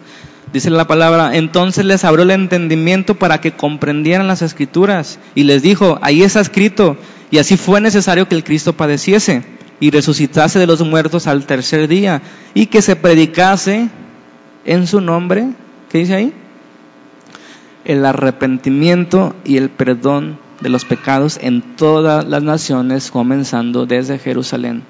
[0.53, 5.63] dice la palabra, entonces les abrió el entendimiento para que comprendieran las escrituras y les
[5.63, 6.95] dijo, ahí está escrito,
[7.31, 9.43] y así fue necesario que el Cristo padeciese
[9.79, 12.21] y resucitase de los muertos al tercer día
[12.53, 13.89] y que se predicase
[14.63, 15.49] en su nombre,
[15.89, 16.33] ¿qué dice ahí?
[17.83, 24.83] El arrepentimiento y el perdón de los pecados en todas las naciones, comenzando desde Jerusalén.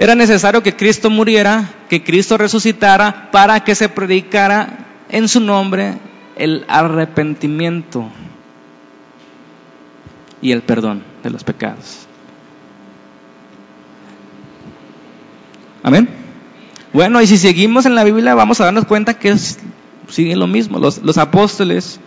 [0.00, 5.98] Era necesario que Cristo muriera, que Cristo resucitara, para que se predicara en su nombre
[6.36, 8.08] el arrepentimiento
[10.40, 12.06] y el perdón de los pecados.
[15.82, 16.08] Amén.
[16.92, 19.34] Bueno, y si seguimos en la Biblia vamos a darnos cuenta que
[20.08, 20.78] sigue lo mismo.
[20.78, 21.98] Los apóstoles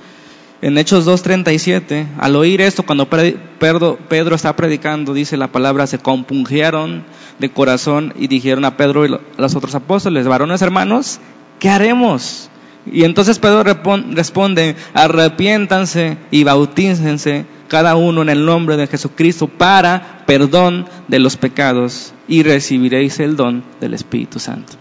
[0.61, 7.03] en Hechos 2.37, al oír esto, cuando Pedro, está predicando, dice la palabra, se compungieron
[7.39, 11.19] de corazón y dijeron a Pedro y a los otros apóstoles, varones hermanos,
[11.59, 12.49] ¿qué haremos?
[12.85, 20.23] Y entonces Pedro responde, arrepiéntanse y bautícense cada uno en el nombre de Jesucristo para
[20.27, 24.73] perdón de los pecados y recibiréis el don del Espíritu Santo.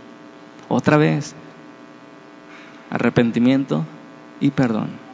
[0.69, 1.35] Otra vez,
[2.91, 3.87] arrepentimiento
[4.41, 5.10] y perdón.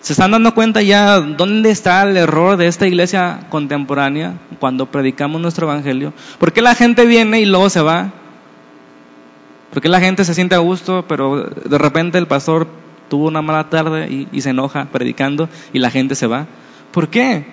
[0.00, 5.42] ¿Se están dando cuenta ya dónde está el error de esta iglesia contemporánea cuando predicamos
[5.42, 6.14] nuestro evangelio?
[6.38, 8.10] ¿Por qué la gente viene y luego se va?
[9.70, 12.66] ¿Por qué la gente se siente a gusto, pero de repente el pastor
[13.10, 16.46] tuvo una mala tarde y, se enoja predicando y la gente se va?
[16.92, 17.44] ¿Por qué?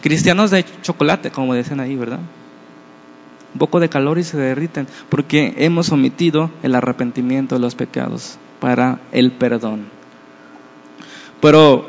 [0.00, 2.20] Cristianos de chocolate, como dicen ahí, ¿verdad?
[3.52, 8.38] Un poco de calor y se derriten, porque hemos omitido el arrepentimiento de los pecados
[8.60, 9.99] para el perdón.
[11.40, 11.86] Pero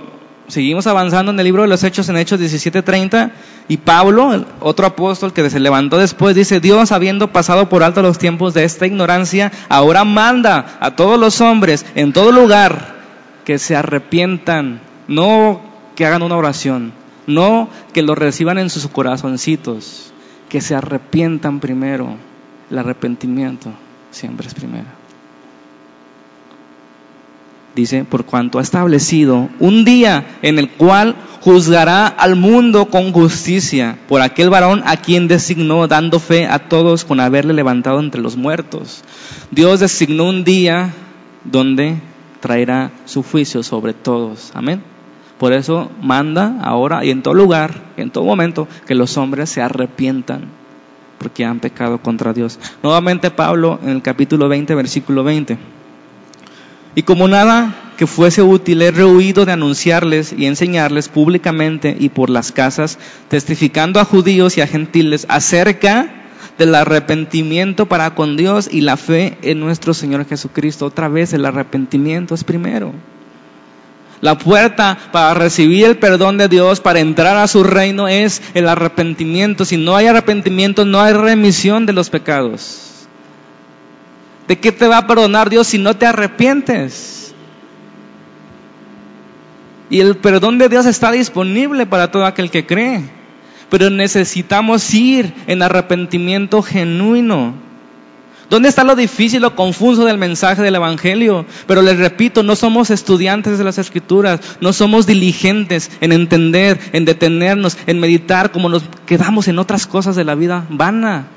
[0.47, 3.31] seguimos avanzando en el libro de los Hechos, en Hechos 17:30,
[3.67, 8.17] y Pablo, otro apóstol que se levantó después, dice, Dios, habiendo pasado por alto los
[8.17, 13.01] tiempos de esta ignorancia, ahora manda a todos los hombres en todo lugar
[13.45, 15.61] que se arrepientan, no
[15.95, 16.93] que hagan una oración,
[17.27, 20.13] no que lo reciban en sus corazoncitos,
[20.49, 22.15] que se arrepientan primero.
[22.69, 23.69] El arrepentimiento
[24.11, 25.00] siempre es primero
[27.75, 33.97] dice, por cuanto ha establecido un día en el cual juzgará al mundo con justicia
[34.07, 38.35] por aquel varón a quien designó, dando fe a todos con haberle levantado entre los
[38.35, 39.03] muertos.
[39.49, 40.93] Dios designó un día
[41.43, 41.97] donde
[42.39, 44.51] traerá su juicio sobre todos.
[44.53, 44.83] Amén.
[45.37, 49.61] Por eso manda ahora y en todo lugar, en todo momento, que los hombres se
[49.61, 50.61] arrepientan
[51.17, 52.59] porque han pecado contra Dios.
[52.83, 55.80] Nuevamente Pablo en el capítulo 20, versículo 20.
[56.95, 62.29] Y como nada que fuese útil, he rehuido de anunciarles y enseñarles públicamente y por
[62.29, 62.97] las casas,
[63.29, 66.21] testificando a judíos y a gentiles acerca
[66.57, 70.85] del arrepentimiento para con Dios y la fe en nuestro Señor Jesucristo.
[70.85, 72.93] Otra vez el arrepentimiento es primero.
[74.19, 78.67] La puerta para recibir el perdón de Dios, para entrar a su reino, es el
[78.67, 79.65] arrepentimiento.
[79.65, 82.90] Si no hay arrepentimiento, no hay remisión de los pecados.
[84.51, 87.33] ¿De qué te va a perdonar Dios si no te arrepientes?
[89.89, 93.01] Y el perdón de Dios está disponible para todo aquel que cree.
[93.69, 97.53] Pero necesitamos ir en arrepentimiento genuino.
[98.49, 101.45] ¿Dónde está lo difícil, lo confuso del mensaje del Evangelio?
[101.65, 107.05] Pero les repito, no somos estudiantes de las Escrituras, no somos diligentes en entender, en
[107.05, 111.27] detenernos, en meditar, como nos quedamos en otras cosas de la vida vana.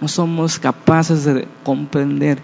[0.00, 2.42] No somos capaces de comprender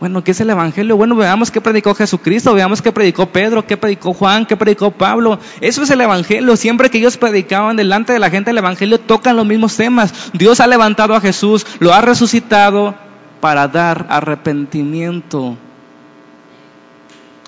[0.00, 0.96] bueno, ¿qué es el Evangelio?
[0.96, 5.40] Bueno, veamos qué predicó Jesucristo, veamos qué predicó Pedro, qué predicó Juan, qué predicó Pablo.
[5.60, 6.56] Eso es el Evangelio.
[6.56, 10.30] Siempre que ellos predicaban delante de la gente del Evangelio, tocan los mismos temas.
[10.32, 12.94] Dios ha levantado a Jesús, lo ha resucitado
[13.40, 15.56] para dar arrepentimiento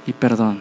[0.07, 0.59] y perdón.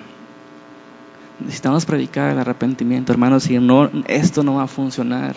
[1.39, 5.36] Necesitamos predicar el arrepentimiento, hermanos, si no, esto no va a funcionar.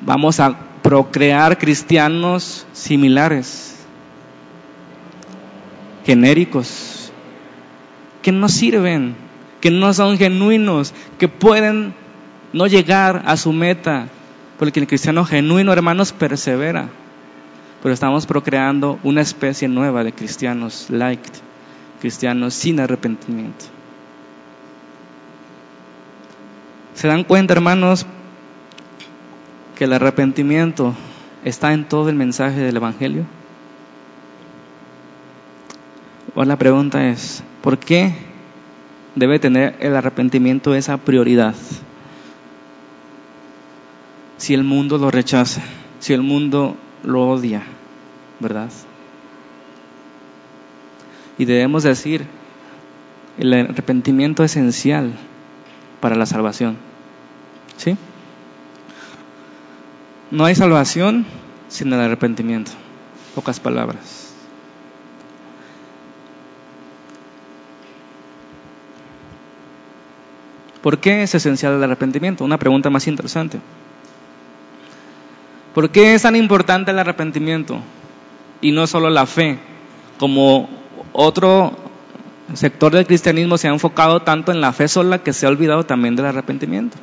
[0.00, 3.78] Vamos a procrear cristianos similares
[6.08, 7.12] genéricos,
[8.22, 9.14] que no sirven,
[9.60, 11.92] que no son genuinos, que pueden
[12.54, 14.08] no llegar a su meta,
[14.58, 16.88] porque el cristiano genuino, hermanos, persevera.
[17.82, 21.20] Pero estamos procreando una especie nueva de cristianos light,
[22.00, 23.66] cristianos sin arrepentimiento.
[26.94, 28.06] ¿Se dan cuenta, hermanos,
[29.78, 30.92] que el arrepentimiento
[31.44, 33.24] está en todo el mensaje del Evangelio?
[36.34, 38.12] la pregunta es, ¿por qué
[39.14, 41.54] debe tener el arrepentimiento esa prioridad?
[44.36, 45.62] Si el mundo lo rechaza,
[46.00, 47.62] si el mundo lo odia,
[48.40, 48.70] ¿verdad?
[51.38, 52.26] Y debemos decir,
[53.36, 55.12] el arrepentimiento es esencial
[56.00, 56.76] para la salvación.
[57.76, 57.96] ¿Sí?
[60.30, 61.24] No hay salvación
[61.68, 62.72] sin el arrepentimiento.
[63.34, 64.34] Pocas palabras.
[70.82, 72.44] ¿Por qué es esencial el arrepentimiento?
[72.44, 73.58] Una pregunta más interesante.
[75.74, 77.80] ¿Por qué es tan importante el arrepentimiento?
[78.60, 79.58] Y no solo la fe,
[80.18, 80.68] como
[81.12, 81.72] otro
[82.54, 85.84] sector del cristianismo se ha enfocado tanto en la fe sola que se ha olvidado
[85.84, 86.96] también del arrepentimiento.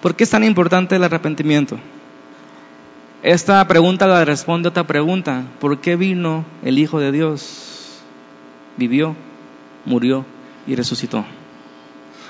[0.00, 1.78] ¿Por qué es tan importante el arrepentimiento?
[3.22, 5.44] Esta pregunta la responde otra pregunta.
[5.60, 8.00] ¿Por qué vino el Hijo de Dios?
[8.78, 9.14] Vivió,
[9.84, 10.24] murió
[10.66, 11.24] y resucitó.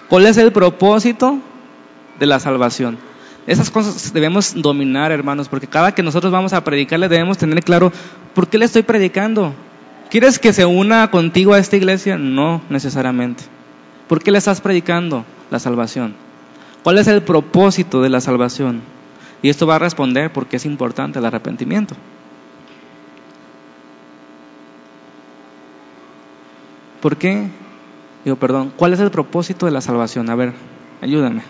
[0.08, 1.38] ¿Cuál es el propósito
[2.18, 2.98] de la salvación?
[3.46, 7.92] Esas cosas debemos dominar, hermanos, porque cada que nosotros vamos a predicarle debemos tener claro,
[8.34, 9.54] ¿por qué le estoy predicando?
[10.10, 12.18] ¿Quieres que se una contigo a esta iglesia?
[12.18, 13.44] No necesariamente.
[14.08, 16.29] ¿Por qué le estás predicando la salvación?
[16.82, 18.82] ¿Cuál es el propósito de la salvación?
[19.42, 21.94] Y esto va a responder porque es importante el arrepentimiento.
[27.00, 27.48] ¿Por qué
[28.24, 30.28] Digo, perdón, ¿cuál es el propósito de la salvación?
[30.28, 30.52] A ver,
[31.00, 31.42] ayúdame.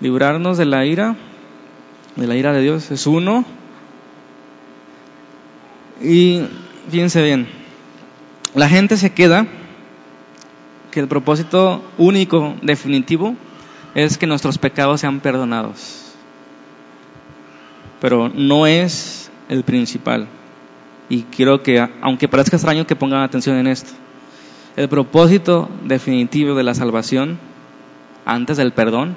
[0.00, 1.16] Librarnos de la ira,
[2.16, 3.44] de la ira de Dios, es uno.
[6.02, 6.42] Y
[6.90, 7.48] fíjense bien,
[8.54, 9.46] la gente se queda
[10.90, 13.36] que el propósito único, definitivo,
[13.94, 16.14] es que nuestros pecados sean perdonados.
[18.00, 20.26] Pero no es el principal.
[21.08, 23.90] Y quiero que, aunque parezca extraño, que pongan atención en esto.
[24.76, 27.38] El propósito definitivo de la salvación,
[28.24, 29.16] antes del perdón,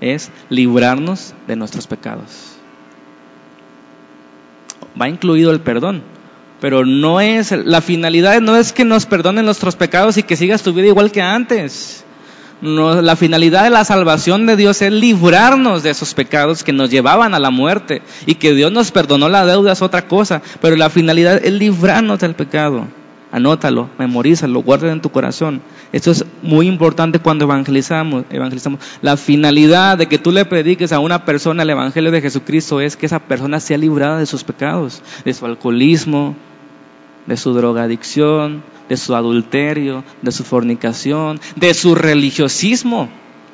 [0.00, 2.56] es librarnos de nuestros pecados.
[5.00, 6.02] Va incluido el perdón,
[6.64, 10.62] pero no es, la finalidad no es que nos perdonen nuestros pecados y que sigas
[10.62, 12.06] tu vida igual que antes
[12.62, 17.34] la finalidad de la salvación de Dios es librarnos de esos pecados que nos llevaban
[17.34, 20.88] a la muerte y que Dios nos perdonó la deuda es otra cosa, pero la
[20.88, 22.86] finalidad es librarnos del pecado.
[23.30, 25.60] Anótalo, memorízalo, guárdalo en tu corazón.
[25.92, 28.80] Esto es muy importante cuando evangelizamos, evangelizamos.
[29.02, 32.96] La finalidad de que tú le prediques a una persona el evangelio de Jesucristo es
[32.96, 36.36] que esa persona sea librada de sus pecados, de su alcoholismo,
[37.26, 43.08] de su drogadicción, de su adulterio, de su fornicación, de su religiosismo,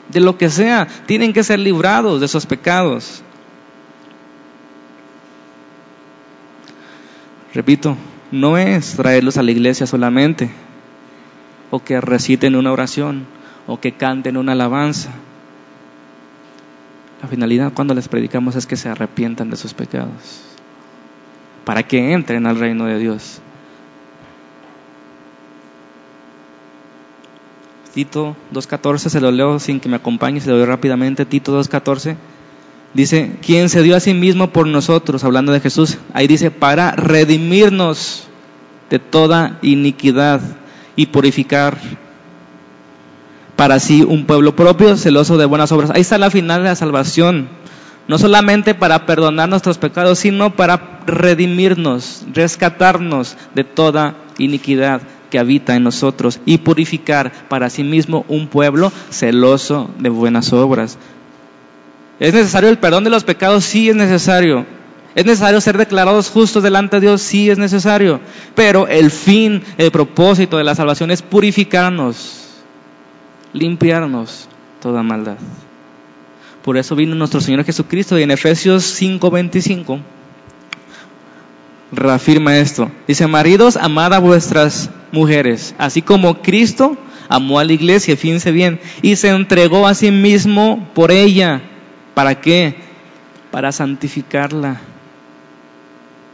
[0.09, 0.89] de lo que sea.
[1.07, 3.23] Tienen que ser librados de esos pecados.
[7.55, 7.97] Repito,
[8.31, 10.51] no es traerlos a la iglesia solamente,
[11.71, 13.27] o que reciten una oración,
[13.67, 15.11] o que canten una alabanza.
[17.23, 20.43] La finalidad cuando les predicamos es que se arrepientan de sus pecados,
[21.65, 23.43] para que entren al reino de Dios.
[27.95, 31.27] Tito 2.14, se lo leo sin que me acompañe, se lo leo rápidamente.
[31.27, 32.17] Tito 2.14
[32.95, 36.93] dice, quien se dio a sí mismo por nosotros, hablando de Jesús, ahí dice, para
[36.93, 38.29] redimirnos
[38.91, 40.41] de toda iniquidad
[40.97, 41.79] y purificar
[43.57, 45.91] para sí un pueblo propio, celoso de buenas obras.
[45.91, 47.49] Ahí está la final de la salvación.
[48.09, 55.77] No solamente para perdonar nuestros pecados, sino para redimirnos, rescatarnos de toda iniquidad que habita
[55.77, 60.99] en nosotros y purificar para sí mismo un pueblo celoso de buenas obras.
[62.19, 63.65] ¿Es necesario el perdón de los pecados?
[63.65, 64.67] Sí es necesario.
[65.15, 67.23] ¿Es necesario ser declarados justos delante de Dios?
[67.23, 68.21] Sí es necesario.
[68.55, 72.63] Pero el fin, el propósito de la salvación es purificarnos,
[73.53, 74.49] limpiarnos
[74.81, 75.39] toda maldad.
[76.63, 80.01] Por eso vino nuestro Señor Jesucristo y en Efesios 5:25
[81.93, 82.91] reafirma esto.
[83.09, 86.97] Dice, maridos, amad a vuestras mujeres, así como Cristo
[87.29, 91.63] amó a la iglesia, fíjense bien, y se entregó a sí mismo por ella.
[92.15, 92.75] ¿Para qué?
[93.51, 94.81] Para santificarla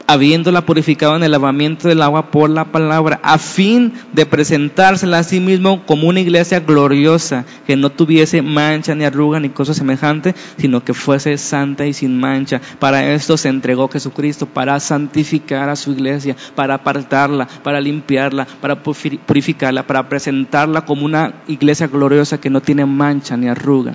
[0.07, 5.23] habiéndola purificado en el lavamiento del agua por la palabra, a fin de presentársela a
[5.23, 10.35] sí mismo como una iglesia gloriosa, que no tuviese mancha ni arruga ni cosa semejante,
[10.59, 12.61] sino que fuese santa y sin mancha.
[12.79, 18.83] Para esto se entregó Jesucristo, para santificar a su iglesia, para apartarla, para limpiarla, para
[18.83, 23.95] purificarla, para presentarla como una iglesia gloriosa que no tiene mancha ni arruga.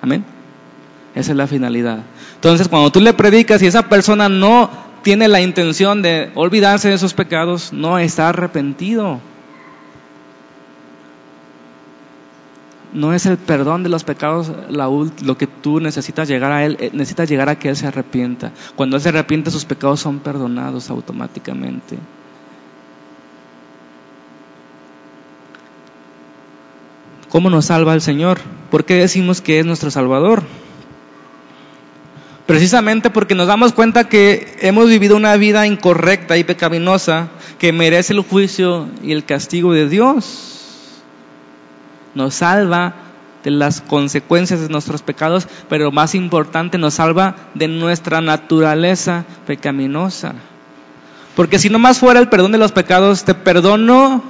[0.00, 0.24] Amén.
[1.14, 1.98] Esa es la finalidad.
[2.34, 6.98] Entonces, cuando tú le predicas y esa persona no tiene la intención de olvidarse de
[6.98, 9.20] sus pecados, no está arrepentido.
[12.92, 16.90] No es el perdón de los pecados lo que tú necesitas llegar a Él, eh,
[16.92, 18.52] necesitas llegar a que Él se arrepienta.
[18.76, 21.98] Cuando Él se arrepiente, sus pecados son perdonados automáticamente.
[27.30, 28.38] ¿Cómo nos salva el Señor?
[28.70, 30.42] ¿Por qué decimos que es nuestro Salvador?
[32.52, 37.28] Precisamente porque nos damos cuenta que hemos vivido una vida incorrecta y pecaminosa
[37.58, 41.00] que merece el juicio y el castigo de Dios.
[42.14, 42.94] Nos salva
[43.42, 50.34] de las consecuencias de nuestros pecados, pero más importante, nos salva de nuestra naturaleza pecaminosa.
[51.34, 54.22] Porque si no más fuera el perdón de los pecados, te perdono,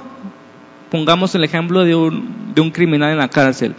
[0.89, 3.75] pongamos el ejemplo de un, de un criminal en la cárcel.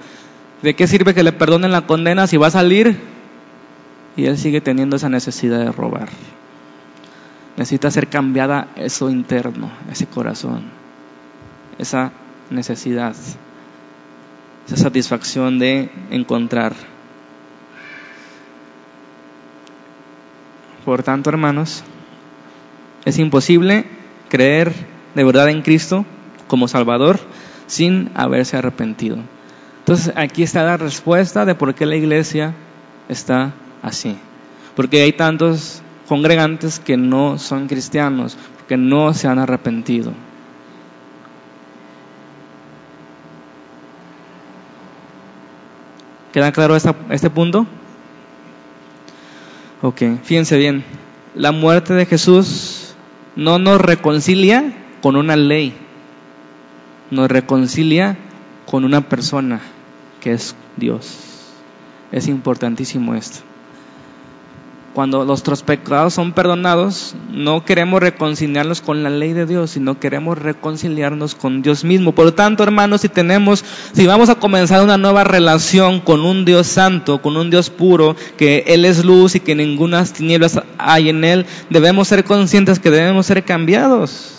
[0.60, 3.13] ¿De qué sirve que le perdonen la condena si va a salir
[4.16, 6.08] y él sigue teniendo esa necesidad de robar.
[7.56, 10.64] Necesita ser cambiada eso interno, ese corazón,
[11.78, 12.12] esa
[12.50, 13.14] necesidad,
[14.66, 16.74] esa satisfacción de encontrar.
[20.84, 21.84] Por tanto, hermanos,
[23.04, 23.86] es imposible
[24.28, 24.72] creer
[25.14, 26.04] de verdad en Cristo
[26.48, 27.18] como Salvador
[27.66, 29.18] sin haberse arrepentido.
[29.78, 32.54] Entonces aquí está la respuesta de por qué la iglesia
[33.08, 33.52] está
[33.84, 34.16] así.
[34.74, 40.12] Porque hay tantos congregantes que no son cristianos, porque no se han arrepentido.
[46.32, 47.64] ¿Queda claro este punto?
[49.82, 50.82] Ok, fíjense bien.
[51.36, 52.94] La muerte de Jesús
[53.36, 55.74] no nos reconcilia con una ley,
[57.10, 58.16] nos reconcilia
[58.66, 59.60] con una persona
[60.20, 61.52] que es Dios.
[62.10, 63.53] Es importantísimo esto
[64.94, 70.38] cuando nuestros pecados son perdonados, no queremos reconciliarnos con la ley de Dios, sino queremos
[70.38, 72.12] reconciliarnos con Dios mismo.
[72.12, 76.44] Por lo tanto, hermanos, si tenemos, si vamos a comenzar una nueva relación con un
[76.44, 81.08] Dios santo, con un Dios puro, que Él es luz y que ninguna tinieblas hay
[81.08, 84.30] en Él, debemos ser conscientes que debemos ser cambiados.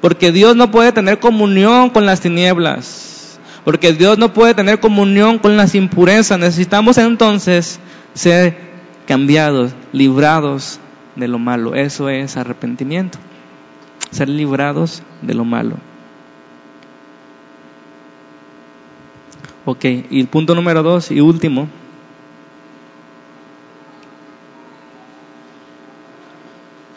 [0.00, 3.38] Porque Dios no puede tener comunión con las tinieblas.
[3.64, 6.38] Porque Dios no puede tener comunión con las impurezas.
[6.38, 7.80] Necesitamos entonces
[8.14, 8.67] ser
[9.08, 10.78] cambiados, librados
[11.16, 11.74] de lo malo.
[11.74, 13.18] Eso es arrepentimiento.
[14.10, 15.76] Ser librados de lo malo.
[19.64, 21.68] Ok, y el punto número dos y último.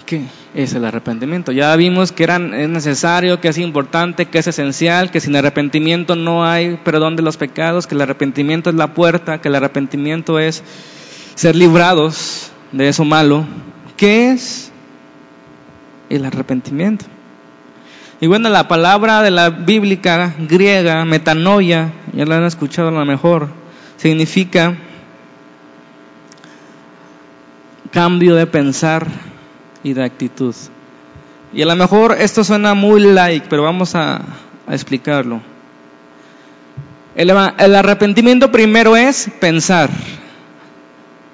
[0.06, 1.54] ¿Qué es el arrepentimiento?
[1.54, 6.18] Ya vimos que era, es necesario, que es importante, que es esencial, que sin arrepentimiento
[6.18, 10.40] no hay perdón de los pecados, que el arrepentimiento es la puerta, que el arrepentimiento
[10.40, 10.62] es
[11.36, 13.46] ser librados de eso malo.
[13.98, 14.72] ¿Qué es
[16.10, 17.06] el arrepentimiento?
[18.20, 23.04] Y bueno, la palabra de la bíblica griega, metanoia, ya la han escuchado a lo
[23.04, 23.50] mejor,
[23.98, 24.78] significa
[27.92, 29.08] cambio de pensar
[29.84, 30.56] y de actitud.
[31.54, 34.22] Y a lo mejor esto suena muy like, pero vamos a,
[34.70, 35.42] explicarlo.
[37.14, 39.90] El, arrepentimiento primero es pensar.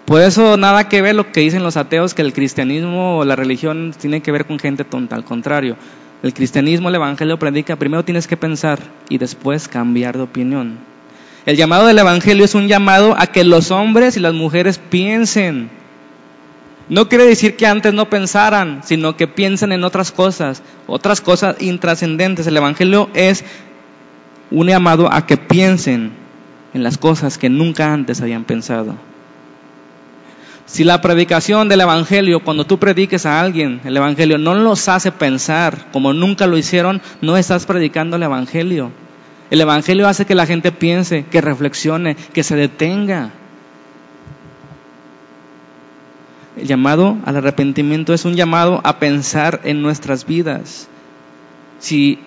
[0.08, 3.36] Por eso nada que ver lo que dicen los ateos, que el cristianismo o la
[3.36, 5.16] religión tiene que ver con gente tonta.
[5.16, 5.76] Al contrario,
[6.24, 8.80] el cristianismo, el evangelio predica, primero tienes que pensar
[9.10, 10.80] y después cambiar de opinión.
[11.46, 15.70] El llamado del evangelio es un llamado a que los hombres y las mujeres piensen
[16.90, 21.58] no quiere decir que antes no pensaran, sino que piensen en otras cosas, otras cosas
[21.62, 22.48] intrascendentes.
[22.48, 23.44] El Evangelio es
[24.52, 26.12] un llamado a que piensen
[26.74, 28.96] en las cosas que nunca antes habían pensado.
[30.68, 35.14] Si la predicación del Evangelio, cuando tú prediques a alguien, el Evangelio no los hace
[35.14, 38.92] pensar como nunca lo hicieron, no estás predicando el Evangelio.
[39.50, 43.32] El Evangelio hace que la gente piense, que reflexione, que se detenga.
[46.58, 50.90] El llamado al arrepentimiento es un llamado a pensar en nuestras vidas.
[51.80, 52.20] Si,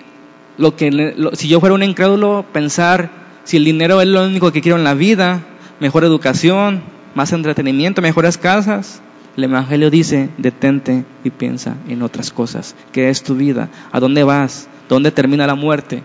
[0.56, 3.10] lo que, si yo fuera un incrédulo, pensar
[3.44, 5.42] si el dinero es lo único que quiero en la vida,
[5.78, 6.82] mejor educación,
[7.14, 9.00] más entretenimiento, mejores casas.
[9.36, 12.74] El Evangelio dice, detente y piensa en otras cosas.
[12.92, 13.68] ¿Qué es tu vida?
[13.92, 14.68] ¿A dónde vas?
[14.88, 16.02] ¿Dónde termina la muerte?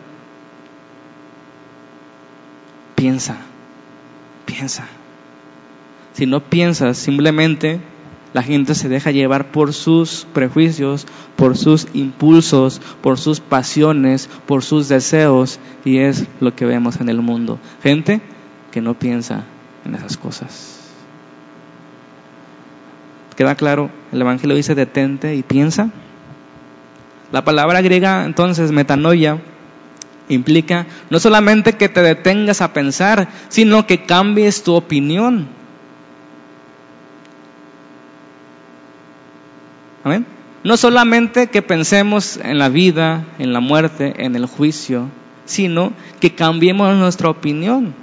[2.96, 3.38] Piensa,
[4.46, 4.88] piensa.
[6.14, 7.80] Si no piensas, simplemente
[8.36, 14.62] la gente se deja llevar por sus prejuicios, por sus impulsos, por sus pasiones, por
[14.62, 17.60] sus deseos, y es lo que vemos en el mundo.
[17.82, 18.22] Gente
[18.72, 19.46] que no piensa
[19.86, 20.75] en esas cosas.
[23.36, 23.90] ¿Queda claro?
[24.12, 25.90] El Evangelio dice detente y piensa.
[27.32, 29.40] La palabra griega entonces, metanoia,
[30.30, 35.48] implica no solamente que te detengas a pensar, sino que cambies tu opinión.
[40.64, 45.10] No solamente que pensemos en la vida, en la muerte, en el juicio,
[45.46, 47.94] sino que cambiemos nuestra opinión.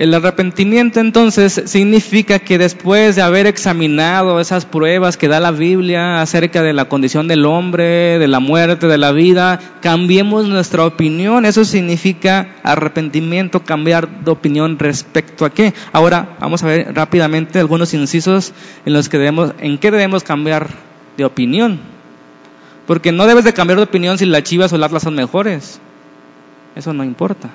[0.00, 6.22] El arrepentimiento entonces significa que después de haber examinado esas pruebas que da la Biblia
[6.22, 11.44] acerca de la condición del hombre, de la muerte, de la vida, cambiemos nuestra opinión.
[11.44, 15.74] Eso significa arrepentimiento, cambiar de opinión respecto a qué.
[15.92, 18.54] Ahora vamos a ver rápidamente algunos incisos
[18.86, 20.68] en los que debemos, en qué debemos cambiar
[21.18, 21.78] de opinión.
[22.86, 25.78] Porque no debes de cambiar de opinión si las chivas o las son mejores.
[26.74, 27.50] Eso no importa.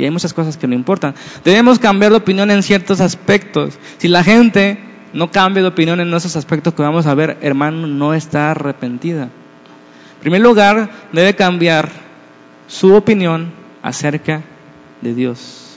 [0.00, 1.14] Y hay muchas cosas que no importan.
[1.44, 3.78] Debemos cambiar de opinión en ciertos aspectos.
[3.98, 4.78] Si la gente
[5.12, 9.24] no cambia de opinión en esos aspectos que vamos a ver, hermano, no está arrepentida.
[9.24, 11.90] En primer lugar, debe cambiar
[12.66, 14.40] su opinión acerca
[15.02, 15.76] de Dios.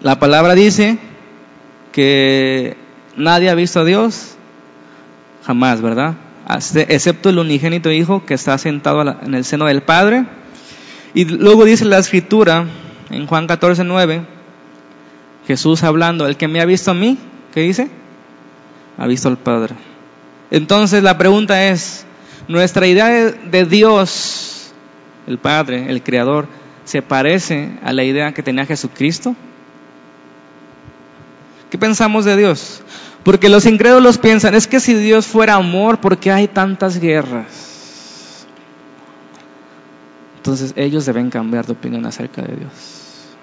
[0.00, 0.98] La palabra dice
[1.92, 2.76] que
[3.16, 4.34] nadie ha visto a Dios
[5.46, 6.14] jamás, ¿verdad?
[6.88, 10.26] Excepto el unigénito Hijo que está sentado en el seno del Padre
[11.18, 12.64] y luego dice la escritura
[13.10, 14.22] en Juan 14, 9,
[15.48, 17.18] Jesús hablando, el que me ha visto a mí,
[17.52, 17.88] ¿qué dice?
[18.96, 19.74] Ha visto al Padre.
[20.52, 22.06] Entonces la pregunta es,
[22.46, 24.70] ¿nuestra idea de Dios,
[25.26, 26.46] el Padre, el Creador,
[26.84, 29.34] se parece a la idea que tenía Jesucristo?
[31.68, 32.80] ¿Qué pensamos de Dios?
[33.24, 37.67] Porque los incrédulos piensan, es que si Dios fuera amor, ¿por qué hay tantas guerras?
[40.48, 43.36] Entonces ellos deben cambiar de opinión acerca de Dios.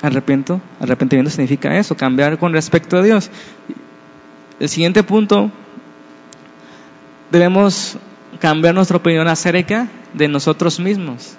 [0.00, 3.30] Arrepiento, arrepentimiento significa eso, cambiar con respecto a Dios.
[4.58, 5.50] El siguiente punto,
[7.30, 7.98] debemos
[8.40, 11.36] cambiar nuestra opinión acerca de nosotros mismos.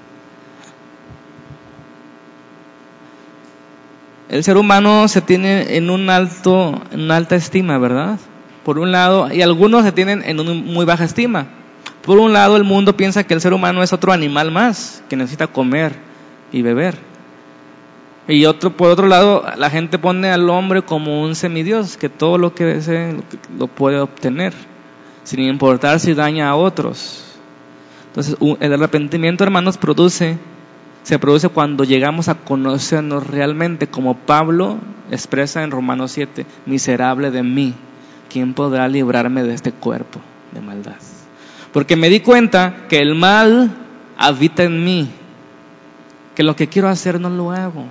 [4.29, 8.19] El ser humano se tiene en un alto, en una alta estima, ¿verdad?
[8.63, 11.47] Por un lado, y algunos se tienen en una muy baja estima.
[12.05, 15.15] Por un lado, el mundo piensa que el ser humano es otro animal más, que
[15.15, 15.95] necesita comer
[16.51, 16.95] y beber.
[18.27, 22.37] Y otro, por otro lado, la gente pone al hombre como un semidios, que todo
[22.37, 23.17] lo que desee
[23.57, 24.53] lo puede obtener,
[25.23, 27.23] sin importar si daña a otros.
[28.07, 30.37] Entonces, el arrepentimiento, hermanos, produce,
[31.01, 34.77] se produce cuando llegamos a conocernos realmente, como Pablo
[35.09, 37.73] expresa en Romanos 7, miserable de mí,
[38.29, 40.19] ¿quién podrá librarme de este cuerpo
[40.51, 41.14] de maldad?
[41.75, 43.69] Porque me di cuenta que el mal
[44.17, 45.09] habita en mí,
[46.33, 47.83] que lo que quiero hacer no lo hago.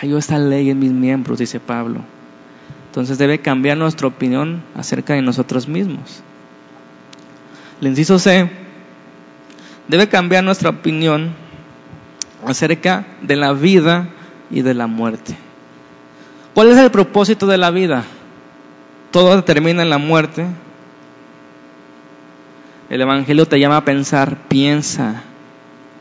[0.00, 2.00] Hay esta ley en mis miembros, dice Pablo.
[2.86, 6.22] Entonces debe cambiar nuestra opinión acerca de nosotros mismos.
[7.82, 8.48] El inciso C
[9.86, 11.34] debe cambiar nuestra opinión
[12.46, 14.08] acerca de la vida
[14.50, 15.36] y de la muerte.
[16.54, 18.04] ¿Cuál es el propósito de la vida?
[19.10, 20.46] Todo termina en la muerte.
[22.90, 25.22] El Evangelio te llama a pensar, piensa,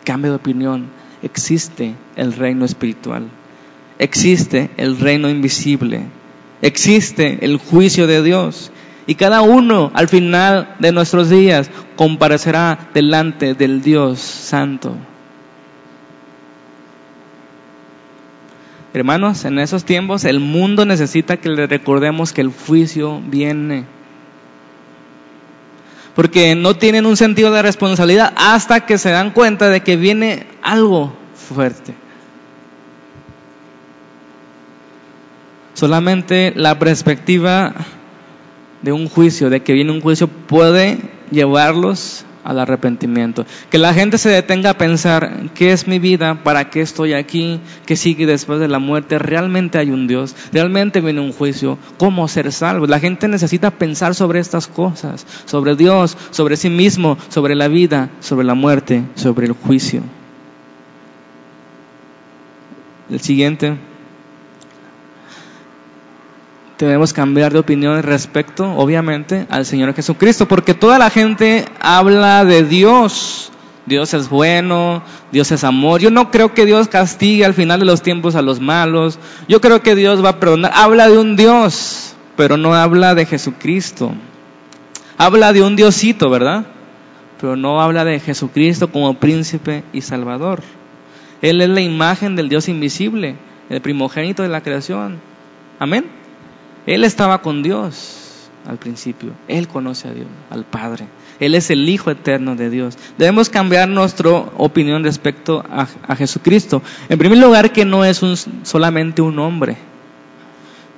[0.03, 0.87] cambia de opinión.
[1.21, 3.29] Existe el reino espiritual.
[3.99, 6.01] Existe el reino invisible.
[6.63, 8.71] Existe el juicio de Dios.
[9.05, 14.95] Y cada uno al final de nuestros días comparecerá delante del Dios Santo.
[18.95, 23.85] Hermanos, en esos tiempos el mundo necesita que le recordemos que el juicio viene.
[26.15, 30.47] Porque no tienen un sentido de responsabilidad hasta que se dan cuenta de que viene
[30.61, 31.93] algo fuerte.
[35.73, 37.73] Solamente la perspectiva
[38.81, 40.97] de un juicio, de que viene un juicio, puede
[41.31, 43.45] llevarlos al arrepentimiento.
[43.69, 46.43] Que la gente se detenga a pensar, ¿qué es mi vida?
[46.43, 47.59] ¿Para qué estoy aquí?
[47.85, 49.19] ¿Qué sigue después de la muerte?
[49.19, 50.35] ¿Realmente hay un Dios?
[50.51, 51.77] ¿Realmente viene un juicio?
[51.97, 52.87] ¿Cómo ser salvo?
[52.87, 58.09] La gente necesita pensar sobre estas cosas, sobre Dios, sobre sí mismo, sobre la vida,
[58.19, 60.01] sobre la muerte, sobre el juicio.
[63.09, 63.88] El siguiente
[66.85, 72.63] debemos cambiar de opinión respecto, obviamente, al Señor Jesucristo, porque toda la gente habla de
[72.63, 73.51] Dios.
[73.85, 75.01] Dios es bueno,
[75.31, 75.99] Dios es amor.
[75.99, 79.19] Yo no creo que Dios castigue al final de los tiempos a los malos.
[79.47, 80.71] Yo creo que Dios va a perdonar.
[80.75, 84.13] Habla de un Dios, pero no habla de Jesucristo.
[85.17, 86.65] Habla de un Diosito, ¿verdad?
[87.41, 90.61] Pero no habla de Jesucristo como príncipe y salvador.
[91.41, 93.35] Él es la imagen del Dios invisible,
[93.69, 95.19] el primogénito de la creación.
[95.79, 96.18] Amén.
[96.89, 99.33] Él estaba con Dios al principio.
[99.47, 101.05] Él conoce a Dios, al Padre.
[101.39, 102.97] Él es el Hijo eterno de Dios.
[103.15, 106.81] Debemos cambiar nuestra opinión respecto a, Jesucristo.
[107.07, 109.77] En primer lugar, que no es un, solamente un hombre.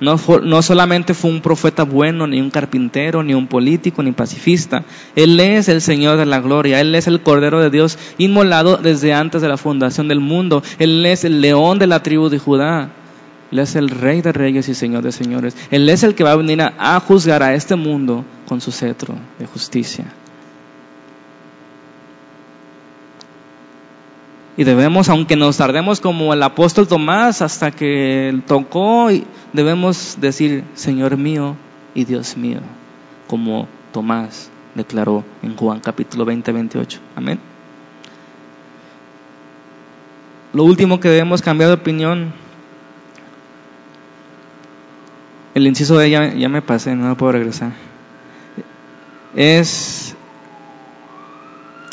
[0.00, 4.84] No, no, solamente fue un profeta bueno, ni un carpintero, ni un político, ni pacifista.
[5.14, 6.80] Él es el Señor de la gloria.
[6.80, 10.62] Él es el Cordero de Dios inmolado desde antes de la fundación del mundo.
[10.78, 12.92] Él es el león de la tribu de Judá.
[13.52, 15.54] Él es el rey de reyes y señor de señores.
[15.70, 19.14] Él es el que va a venir a, juzgar a este mundo con su cetro
[19.38, 20.06] de justicia.
[24.56, 29.08] Y debemos, aunque nos tardemos como el apóstol Tomás hasta que tocó,
[29.52, 31.54] debemos decir, Señor mío
[31.94, 32.60] y Dios mío,
[33.26, 37.00] como Tomás declaró en Juan capítulo 20, 28.
[37.16, 37.38] Amén.
[40.54, 42.41] Lo último que debemos cambiar de opinión
[45.54, 47.72] el inciso de ella ya me pasé, no puedo regresar.
[49.34, 50.14] Es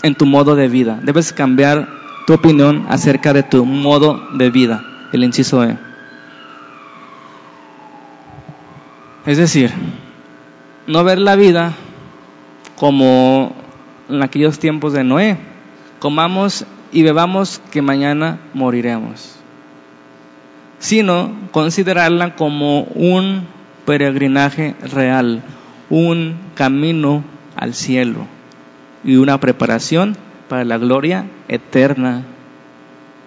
[0.03, 0.99] en tu modo de vida.
[1.03, 1.87] Debes cambiar
[2.25, 4.83] tu opinión acerca de tu modo de vida.
[5.11, 5.77] El inciso E.
[9.25, 9.71] Es decir,
[10.87, 11.73] no ver la vida
[12.75, 13.55] como
[14.07, 15.37] en aquellos tiempos de Noé.
[15.99, 19.38] Comamos y bebamos que mañana moriremos
[20.79, 23.45] sino considerarla como un
[23.85, 25.43] peregrinaje real,
[25.89, 27.23] un camino
[27.55, 28.25] al cielo
[29.03, 30.15] y una preparación
[30.47, 32.23] para la gloria eterna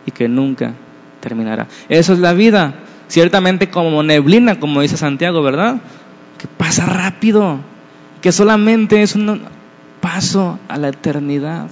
[0.07, 0.73] y que nunca
[1.21, 1.69] terminará.
[1.89, 2.75] Eso es la vida,
[3.09, 5.77] ciertamente como neblina, como dice Santiago, ¿verdad?
[6.39, 7.61] Que pasa rápido,
[8.21, 9.43] que solamente es un
[10.01, 11.69] paso a la eternidad.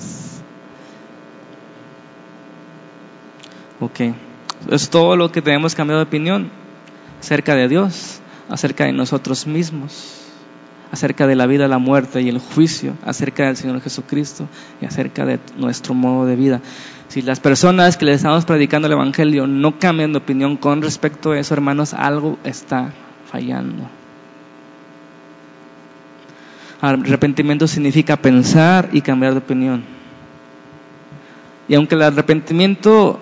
[3.81, 4.01] Ok.
[4.68, 6.50] Es todo lo que tenemos cambiado de opinión
[7.20, 10.20] acerca de Dios, acerca de nosotros mismos,
[10.92, 14.48] acerca de la vida, la muerte y el juicio, acerca del Señor Jesucristo
[14.80, 16.61] y acerca de nuestro modo de vida.
[17.08, 21.32] Si las personas que les estamos predicando el Evangelio no cambian de opinión con respecto
[21.32, 22.92] a eso, hermanos, algo está
[23.30, 23.88] fallando.
[26.80, 29.84] Arrepentimiento significa pensar y cambiar de opinión.
[31.68, 33.20] Y aunque el arrepentimiento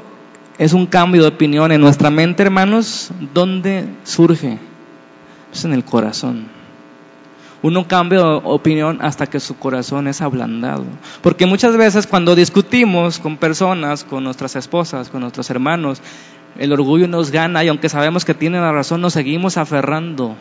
[0.59, 3.11] es un cambio de opinión en nuestra mente, hermanos.
[3.33, 4.59] ¿Dónde surge?
[5.53, 6.49] Es en el corazón.
[7.63, 10.85] Uno cambia de opinión hasta que su corazón es ablandado.
[11.23, 16.03] Porque muchas veces cuando discutimos con personas, con nuestras esposas, con nuestros hermanos,
[16.59, 20.35] el orgullo nos gana y aunque sabemos que tienen la razón, nos seguimos aferrando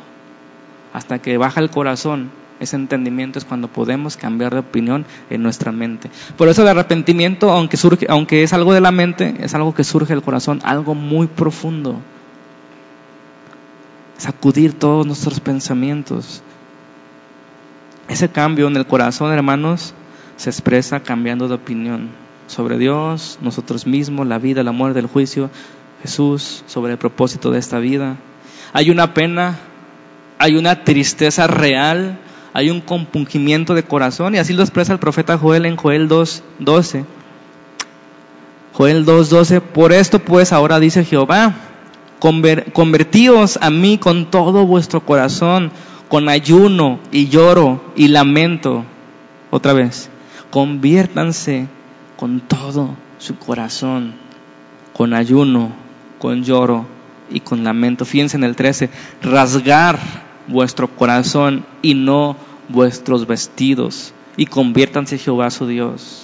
[0.94, 5.72] hasta que baja el corazón ese entendimiento es cuando podemos cambiar de opinión en nuestra
[5.72, 6.10] mente.
[6.38, 9.84] Por eso el arrepentimiento, aunque, surge, aunque es algo de la mente, es algo que
[9.84, 12.02] surge del corazón, algo muy profundo.
[14.18, 16.42] sacudir todos nuestros pensamientos.
[18.08, 19.94] Ese cambio en el corazón, hermanos,
[20.38, 22.10] se expresa cambiando de opinión
[22.48, 25.50] sobre Dios, nosotros mismos, la vida, el amor, del juicio,
[26.02, 28.18] Jesús, sobre el propósito de esta vida.
[28.74, 29.60] Hay una pena,
[30.40, 32.18] hay una tristeza real,
[32.58, 37.06] hay un compungimiento de corazón y así lo expresa el profeta Joel en Joel 2.12.
[38.74, 41.54] Joel 2.12, por esto pues ahora dice Jehová,
[42.18, 45.72] convertíos a mí con todo vuestro corazón,
[46.08, 48.86] con ayuno y lloro y lamento.
[49.52, 50.10] Otra vez,
[50.50, 51.68] conviértanse
[52.16, 54.16] con todo su corazón,
[54.94, 55.74] con ayuno,
[56.18, 56.88] con lloro
[57.30, 58.04] y con lamento.
[58.04, 58.90] Fíjense en el 13,
[59.22, 62.36] rasgar vuestro corazón y no
[62.70, 66.24] vuestros vestidos, y conviértanse Jehová su Dios.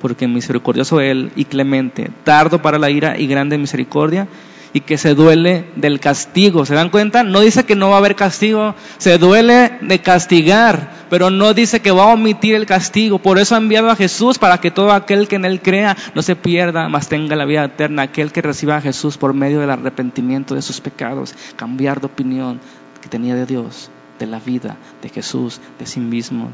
[0.00, 4.28] Porque misericordioso Él y clemente, tardo para la ira y grande misericordia,
[4.74, 6.66] y que se duele del castigo.
[6.66, 7.22] ¿Se dan cuenta?
[7.22, 11.80] No dice que no va a haber castigo, se duele de castigar, pero no dice
[11.80, 13.20] que va a omitir el castigo.
[13.20, 16.22] Por eso ha enviado a Jesús para que todo aquel que en Él crea no
[16.22, 18.02] se pierda, mas tenga la vida eterna.
[18.02, 22.60] Aquel que reciba a Jesús por medio del arrepentimiento de sus pecados, cambiar de opinión
[23.04, 26.52] que tenía de Dios, de la vida, de Jesús, de sí mismos.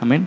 [0.00, 0.26] Amén.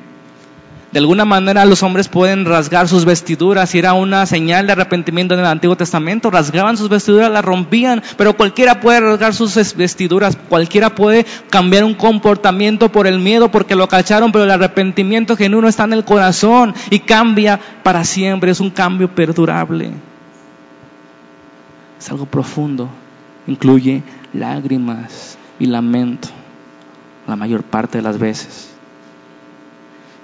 [0.94, 5.34] De alguna manera los hombres pueden rasgar sus vestiduras y era una señal de arrepentimiento
[5.34, 6.32] en el Antiguo Testamento.
[6.32, 11.96] Rasgaban sus vestiduras, las rompían, pero cualquiera puede rasgar sus vestiduras, cualquiera puede cambiar un
[11.96, 16.74] comportamiento por el miedo porque lo cacharon, pero el arrepentimiento genuino está en el corazón
[16.90, 19.92] y cambia para siempre, es un cambio perdurable.
[22.00, 22.88] Es algo profundo,
[23.48, 26.30] incluye lágrimas y lamento
[27.28, 28.70] la mayor parte de las veces.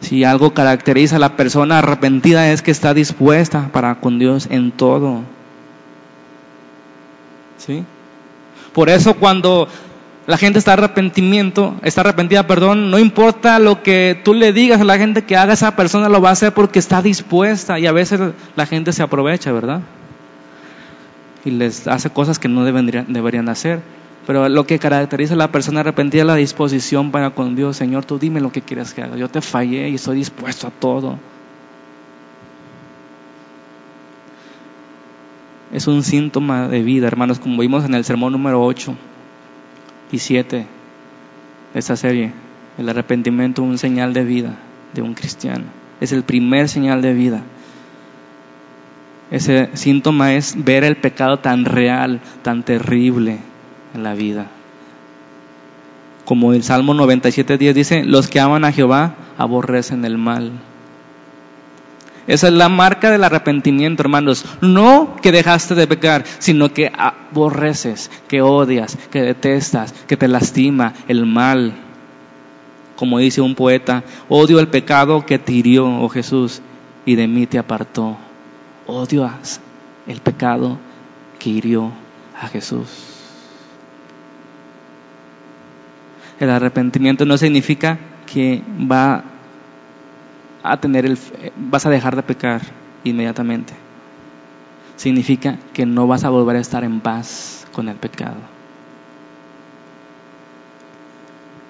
[0.01, 4.71] Si algo caracteriza a la persona arrepentida es que está dispuesta para con Dios en
[4.71, 5.21] todo.
[7.57, 7.83] ¿Sí?
[8.73, 9.67] Por eso cuando
[10.25, 14.85] la gente está arrepentimiento, está arrepentida, perdón, no importa lo que tú le digas a
[14.85, 17.91] la gente que haga, esa persona lo va a hacer porque está dispuesta y a
[17.91, 18.21] veces
[18.55, 19.81] la gente se aprovecha, ¿verdad?
[21.45, 23.81] Y les hace cosas que no deberían, deberían hacer.
[24.27, 27.77] Pero lo que caracteriza a la persona arrepentida es la disposición para con Dios.
[27.77, 29.17] Señor, tú dime lo que quieres que haga.
[29.17, 31.17] Yo te fallé y estoy dispuesto a todo.
[35.71, 38.95] Es un síntoma de vida, hermanos, como vimos en el sermón número 8
[40.11, 40.57] y 7
[41.73, 42.33] de esta serie.
[42.77, 44.57] El arrepentimiento, un señal de vida
[44.93, 45.65] de un cristiano.
[46.01, 47.43] Es el primer señal de vida.
[49.31, 53.39] Ese síntoma es ver el pecado tan real, tan terrible,
[53.93, 54.47] en la vida.
[56.25, 60.51] Como el Salmo 97.10 dice, los que aman a Jehová aborrecen el mal.
[62.27, 64.45] Esa es la marca del arrepentimiento, hermanos.
[64.61, 70.93] No que dejaste de pecar, sino que aborreces, que odias, que detestas, que te lastima
[71.07, 71.73] el mal.
[72.95, 76.61] Como dice un poeta, odio el pecado que te hirió, oh Jesús,
[77.05, 78.17] y de mí te apartó.
[78.89, 79.61] Odias
[80.07, 80.77] el pecado
[81.37, 81.91] que hirió
[82.39, 82.87] a Jesús.
[86.39, 89.23] El arrepentimiento no significa que va
[90.63, 91.17] a tener el,
[91.57, 92.61] vas a dejar de pecar
[93.03, 93.73] inmediatamente.
[94.95, 98.37] Significa que no vas a volver a estar en paz con el pecado.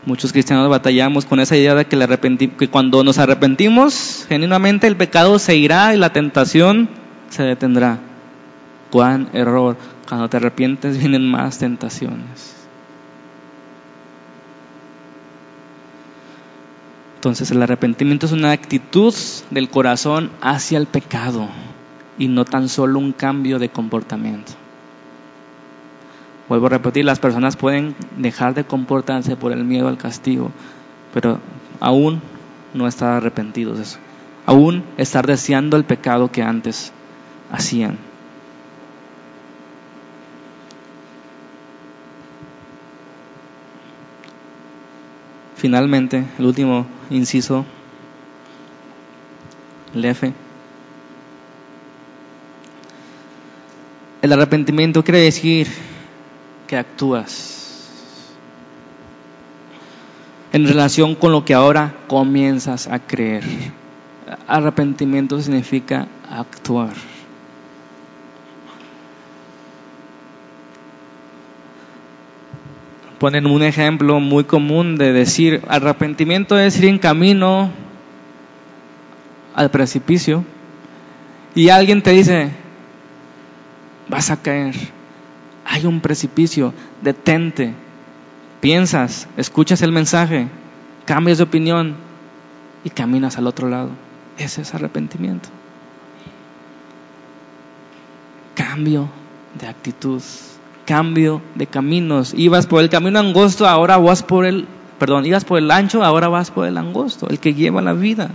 [0.05, 5.37] Muchos cristianos batallamos con esa idea de que, que cuando nos arrepentimos genuinamente el pecado
[5.39, 6.89] se irá y la tentación
[7.29, 7.99] se detendrá.
[8.91, 9.77] Cuán error.
[10.07, 12.55] Cuando te arrepientes vienen más tentaciones.
[17.15, 19.13] Entonces el arrepentimiento es una actitud
[19.51, 21.49] del corazón hacia el pecado
[22.17, 24.53] y no tan solo un cambio de comportamiento.
[26.47, 30.51] Vuelvo a repetir, las personas pueden dejar de comportarse por el miedo al castigo,
[31.13, 31.39] pero
[31.81, 32.21] aún
[32.73, 33.99] no estar arrepentidos de eso.
[34.45, 36.93] Aún estar deseando el pecado que antes
[37.51, 37.97] hacían.
[45.55, 47.65] Finalmente, el último inciso,
[49.93, 50.33] el F.
[54.21, 55.67] El arrepentimiento quiere decir
[56.67, 57.59] que actúas
[60.51, 63.43] en relación con lo que ahora comienzas a creer.
[64.47, 66.93] Arrepentimiento significa actuar.
[73.19, 77.69] Ponen un ejemplo muy común de decir, arrepentimiento es ir en camino
[79.53, 80.45] al precipicio
[81.53, 82.51] y alguien te dice,
[84.07, 84.75] vas a caer,
[85.65, 87.73] hay un precipicio, detente,
[88.61, 90.47] piensas, escuchas el mensaje,
[91.05, 91.95] cambias de opinión
[92.83, 93.91] y caminas al otro lado.
[94.37, 95.49] Ese es arrepentimiento.
[98.55, 99.09] Cambio
[99.59, 100.21] de actitud,
[100.89, 102.33] cambio de caminos.
[102.35, 104.65] Ibas por el camino angosto, ahora vas por el,
[104.97, 108.31] perdón, ibas por el ancho, ahora vas por el angosto, el que lleva la vida.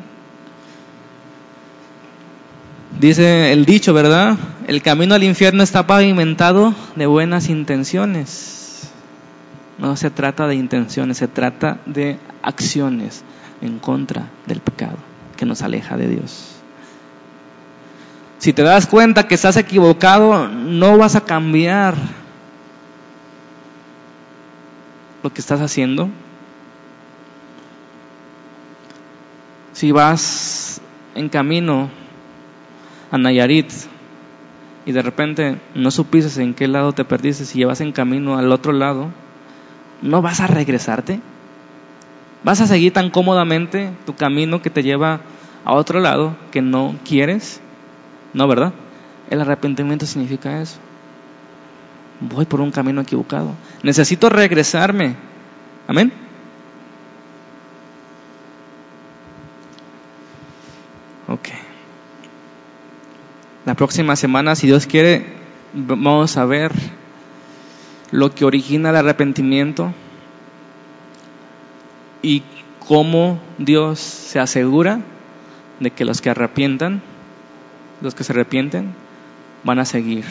[3.00, 4.36] Dice el dicho, ¿verdad?
[4.68, 8.88] El camino al infierno está pavimentado de buenas intenciones.
[9.78, 13.24] No se trata de intenciones, se trata de acciones
[13.62, 14.96] en contra del pecado
[15.36, 16.50] que nos aleja de Dios.
[18.38, 21.96] Si te das cuenta que estás equivocado, no vas a cambiar
[25.24, 26.10] lo que estás haciendo.
[29.72, 30.82] Si vas
[31.14, 31.88] en camino
[33.10, 33.72] a Nayarit
[34.84, 38.52] y de repente no supiste en qué lado te perdiste, si llevas en camino al
[38.52, 39.08] otro lado,
[40.02, 41.20] ¿no vas a regresarte?
[42.44, 45.22] ¿Vas a seguir tan cómodamente tu camino que te lleva
[45.64, 47.62] a otro lado que no quieres?
[48.34, 48.74] No, ¿verdad?
[49.30, 50.78] El arrepentimiento significa eso.
[52.20, 53.54] Voy por un camino equivocado.
[53.82, 55.16] Necesito regresarme.
[55.86, 56.12] Amén.
[61.28, 61.48] Ok.
[63.64, 65.24] La próxima semana, si Dios quiere,
[65.72, 66.72] vamos a ver
[68.10, 69.92] lo que origina el arrepentimiento
[72.22, 72.42] y
[72.78, 75.00] cómo Dios se asegura
[75.80, 77.02] de que los que arrepientan,
[78.00, 78.94] los que se arrepienten,
[79.64, 80.24] van a seguir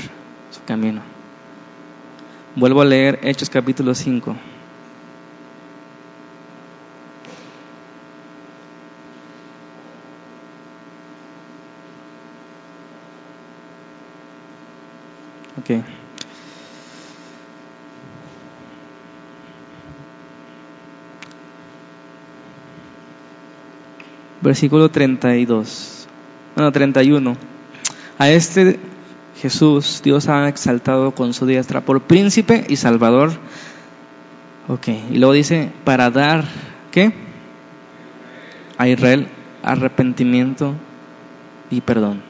[0.51, 1.12] su camino.
[2.55, 4.35] Vuelvo a leer Hechos capítulo 5.
[15.61, 15.83] Okay.
[24.41, 26.07] Versículo 32.
[26.55, 27.35] Bueno, 31.
[28.19, 28.79] A este
[29.43, 33.33] Jesús Dios ha exaltado con su diestra por príncipe y salvador.
[34.69, 36.45] Ok, y luego dice, para dar,
[36.91, 37.11] ¿qué?
[38.77, 39.27] A Israel
[39.61, 40.75] arrepentimiento
[41.69, 42.21] y perdón.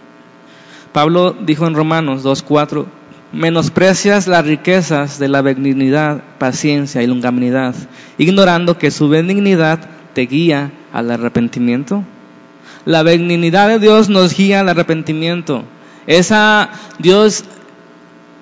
[0.92, 2.88] Pablo dijo en Romanos 2.4,
[3.32, 7.76] menosprecias las riquezas de la benignidad, paciencia y longanimidad,
[8.18, 12.04] ignorando que su benignidad te guía al arrepentimiento.
[12.86, 15.64] La benignidad de Dios nos guía al arrepentimiento.
[16.08, 17.46] Esa Dios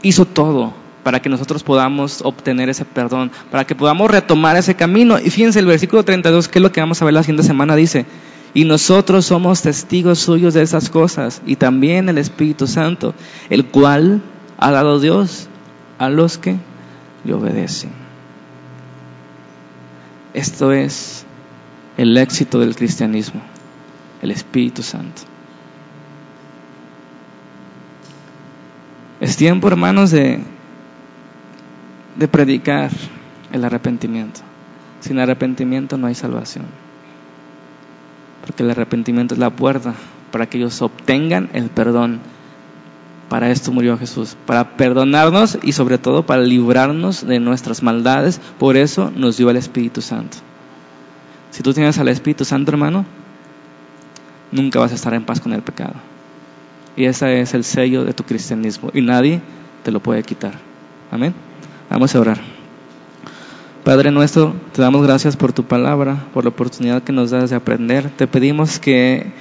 [0.02, 5.20] hizo todo para que nosotros podamos obtener ese perdón, para que podamos retomar ese camino.
[5.20, 7.76] Y fíjense el versículo 32, que es lo que vamos a ver la siguiente semana,
[7.76, 8.06] dice,
[8.54, 13.14] y nosotros somos testigos suyos de esas cosas, y también el Espíritu Santo,
[13.50, 14.22] el cual
[14.58, 15.48] ha dado Dios
[15.98, 16.58] a los que
[17.24, 17.92] le obedecen.
[20.34, 21.26] Esto es
[21.98, 23.42] el éxito del cristianismo,
[24.22, 25.31] el Espíritu Santo.
[29.22, 30.40] Es tiempo, hermanos, de,
[32.18, 32.92] de predicar
[33.54, 34.42] el arrepentimiento.
[35.00, 36.66] Sin arrepentimiento no hay salvación.
[38.42, 39.94] Porque el arrepentimiento es la puerta
[40.32, 42.20] para que ellos obtengan el perdón
[43.32, 48.42] para esto murió Jesús, para perdonarnos y sobre todo para librarnos de nuestras maldades.
[48.60, 50.36] Por eso nos dio el Espíritu Santo.
[51.50, 53.06] Si tú tienes al Espíritu Santo, hermano,
[54.52, 55.94] nunca vas a estar en paz con el pecado.
[56.96, 58.90] Y ese es el sello de tu cristianismo.
[58.94, 59.42] Y nadie
[59.84, 60.54] te lo puede quitar.
[61.12, 61.34] Amén.
[61.90, 62.40] Vamos a orar.
[63.84, 67.56] Padre nuestro, te damos gracias por tu palabra, por la oportunidad que nos das de
[67.56, 68.10] aprender.
[68.12, 69.32] Te pedimos que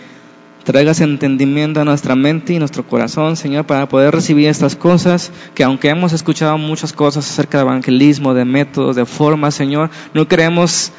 [0.65, 5.63] traigas entendimiento a nuestra mente y nuestro corazón, Señor, para poder recibir estas cosas, que
[5.63, 10.93] aunque hemos escuchado muchas cosas acerca de evangelismo, de métodos, de formas, Señor, no queremos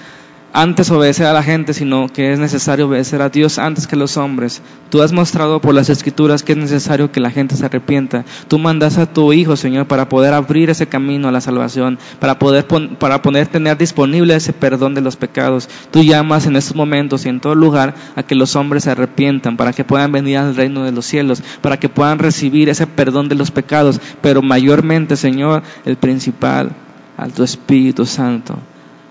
[0.53, 4.17] antes obedecer a la gente, sino que es necesario obedecer a Dios antes que los
[4.17, 4.61] hombres.
[4.89, 8.25] Tú has mostrado por las escrituras que es necesario que la gente se arrepienta.
[8.47, 12.37] Tú mandas a tu Hijo, Señor, para poder abrir ese camino a la salvación, para
[12.37, 12.67] poder,
[12.99, 15.69] para poder tener disponible ese perdón de los pecados.
[15.91, 19.57] Tú llamas en estos momentos y en todo lugar a que los hombres se arrepientan,
[19.57, 23.29] para que puedan venir al reino de los cielos, para que puedan recibir ese perdón
[23.29, 26.71] de los pecados, pero mayormente, Señor, el principal,
[27.17, 28.57] al tu Espíritu Santo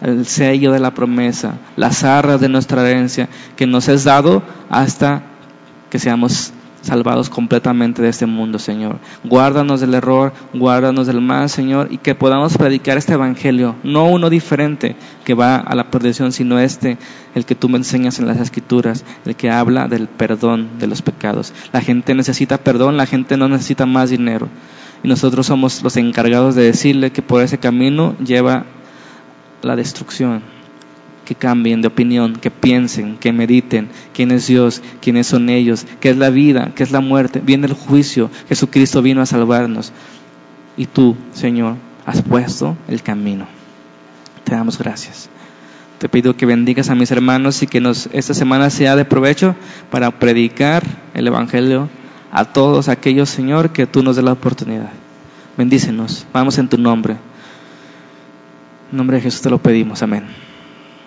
[0.00, 5.22] el sello de la promesa, las arras de nuestra herencia, que nos es dado hasta
[5.90, 8.98] que seamos salvados completamente de este mundo, Señor.
[9.24, 14.30] Guárdanos del error, guárdanos del mal, Señor, y que podamos predicar este evangelio, no uno
[14.30, 16.98] diferente que va a la perdición, sino este,
[17.34, 21.02] el que tú me enseñas en las escrituras, el que habla del perdón de los
[21.02, 21.52] pecados.
[21.72, 24.48] La gente necesita perdón, la gente no necesita más dinero.
[25.02, 28.66] y nosotros somos los encargados de decirle que por ese camino lleva
[29.62, 30.42] la destrucción.
[31.24, 36.10] Que cambien de opinión, que piensen, que mediten quién es Dios, quiénes son ellos, qué
[36.10, 37.40] es la vida, qué es la muerte.
[37.44, 39.92] Viene el juicio, Jesucristo vino a salvarnos.
[40.76, 43.46] Y tú, Señor, has puesto el camino.
[44.44, 45.28] Te damos gracias.
[45.98, 49.54] Te pido que bendigas a mis hermanos y que nos, esta semana sea de provecho
[49.90, 50.82] para predicar
[51.14, 51.88] el Evangelio
[52.32, 54.90] a todos aquellos, Señor, que tú nos des la oportunidad.
[55.58, 56.26] Bendícenos.
[56.32, 57.16] Vamos en tu nombre.
[58.90, 60.02] En nombre de Jesús te lo pedimos.
[60.02, 60.24] Amén.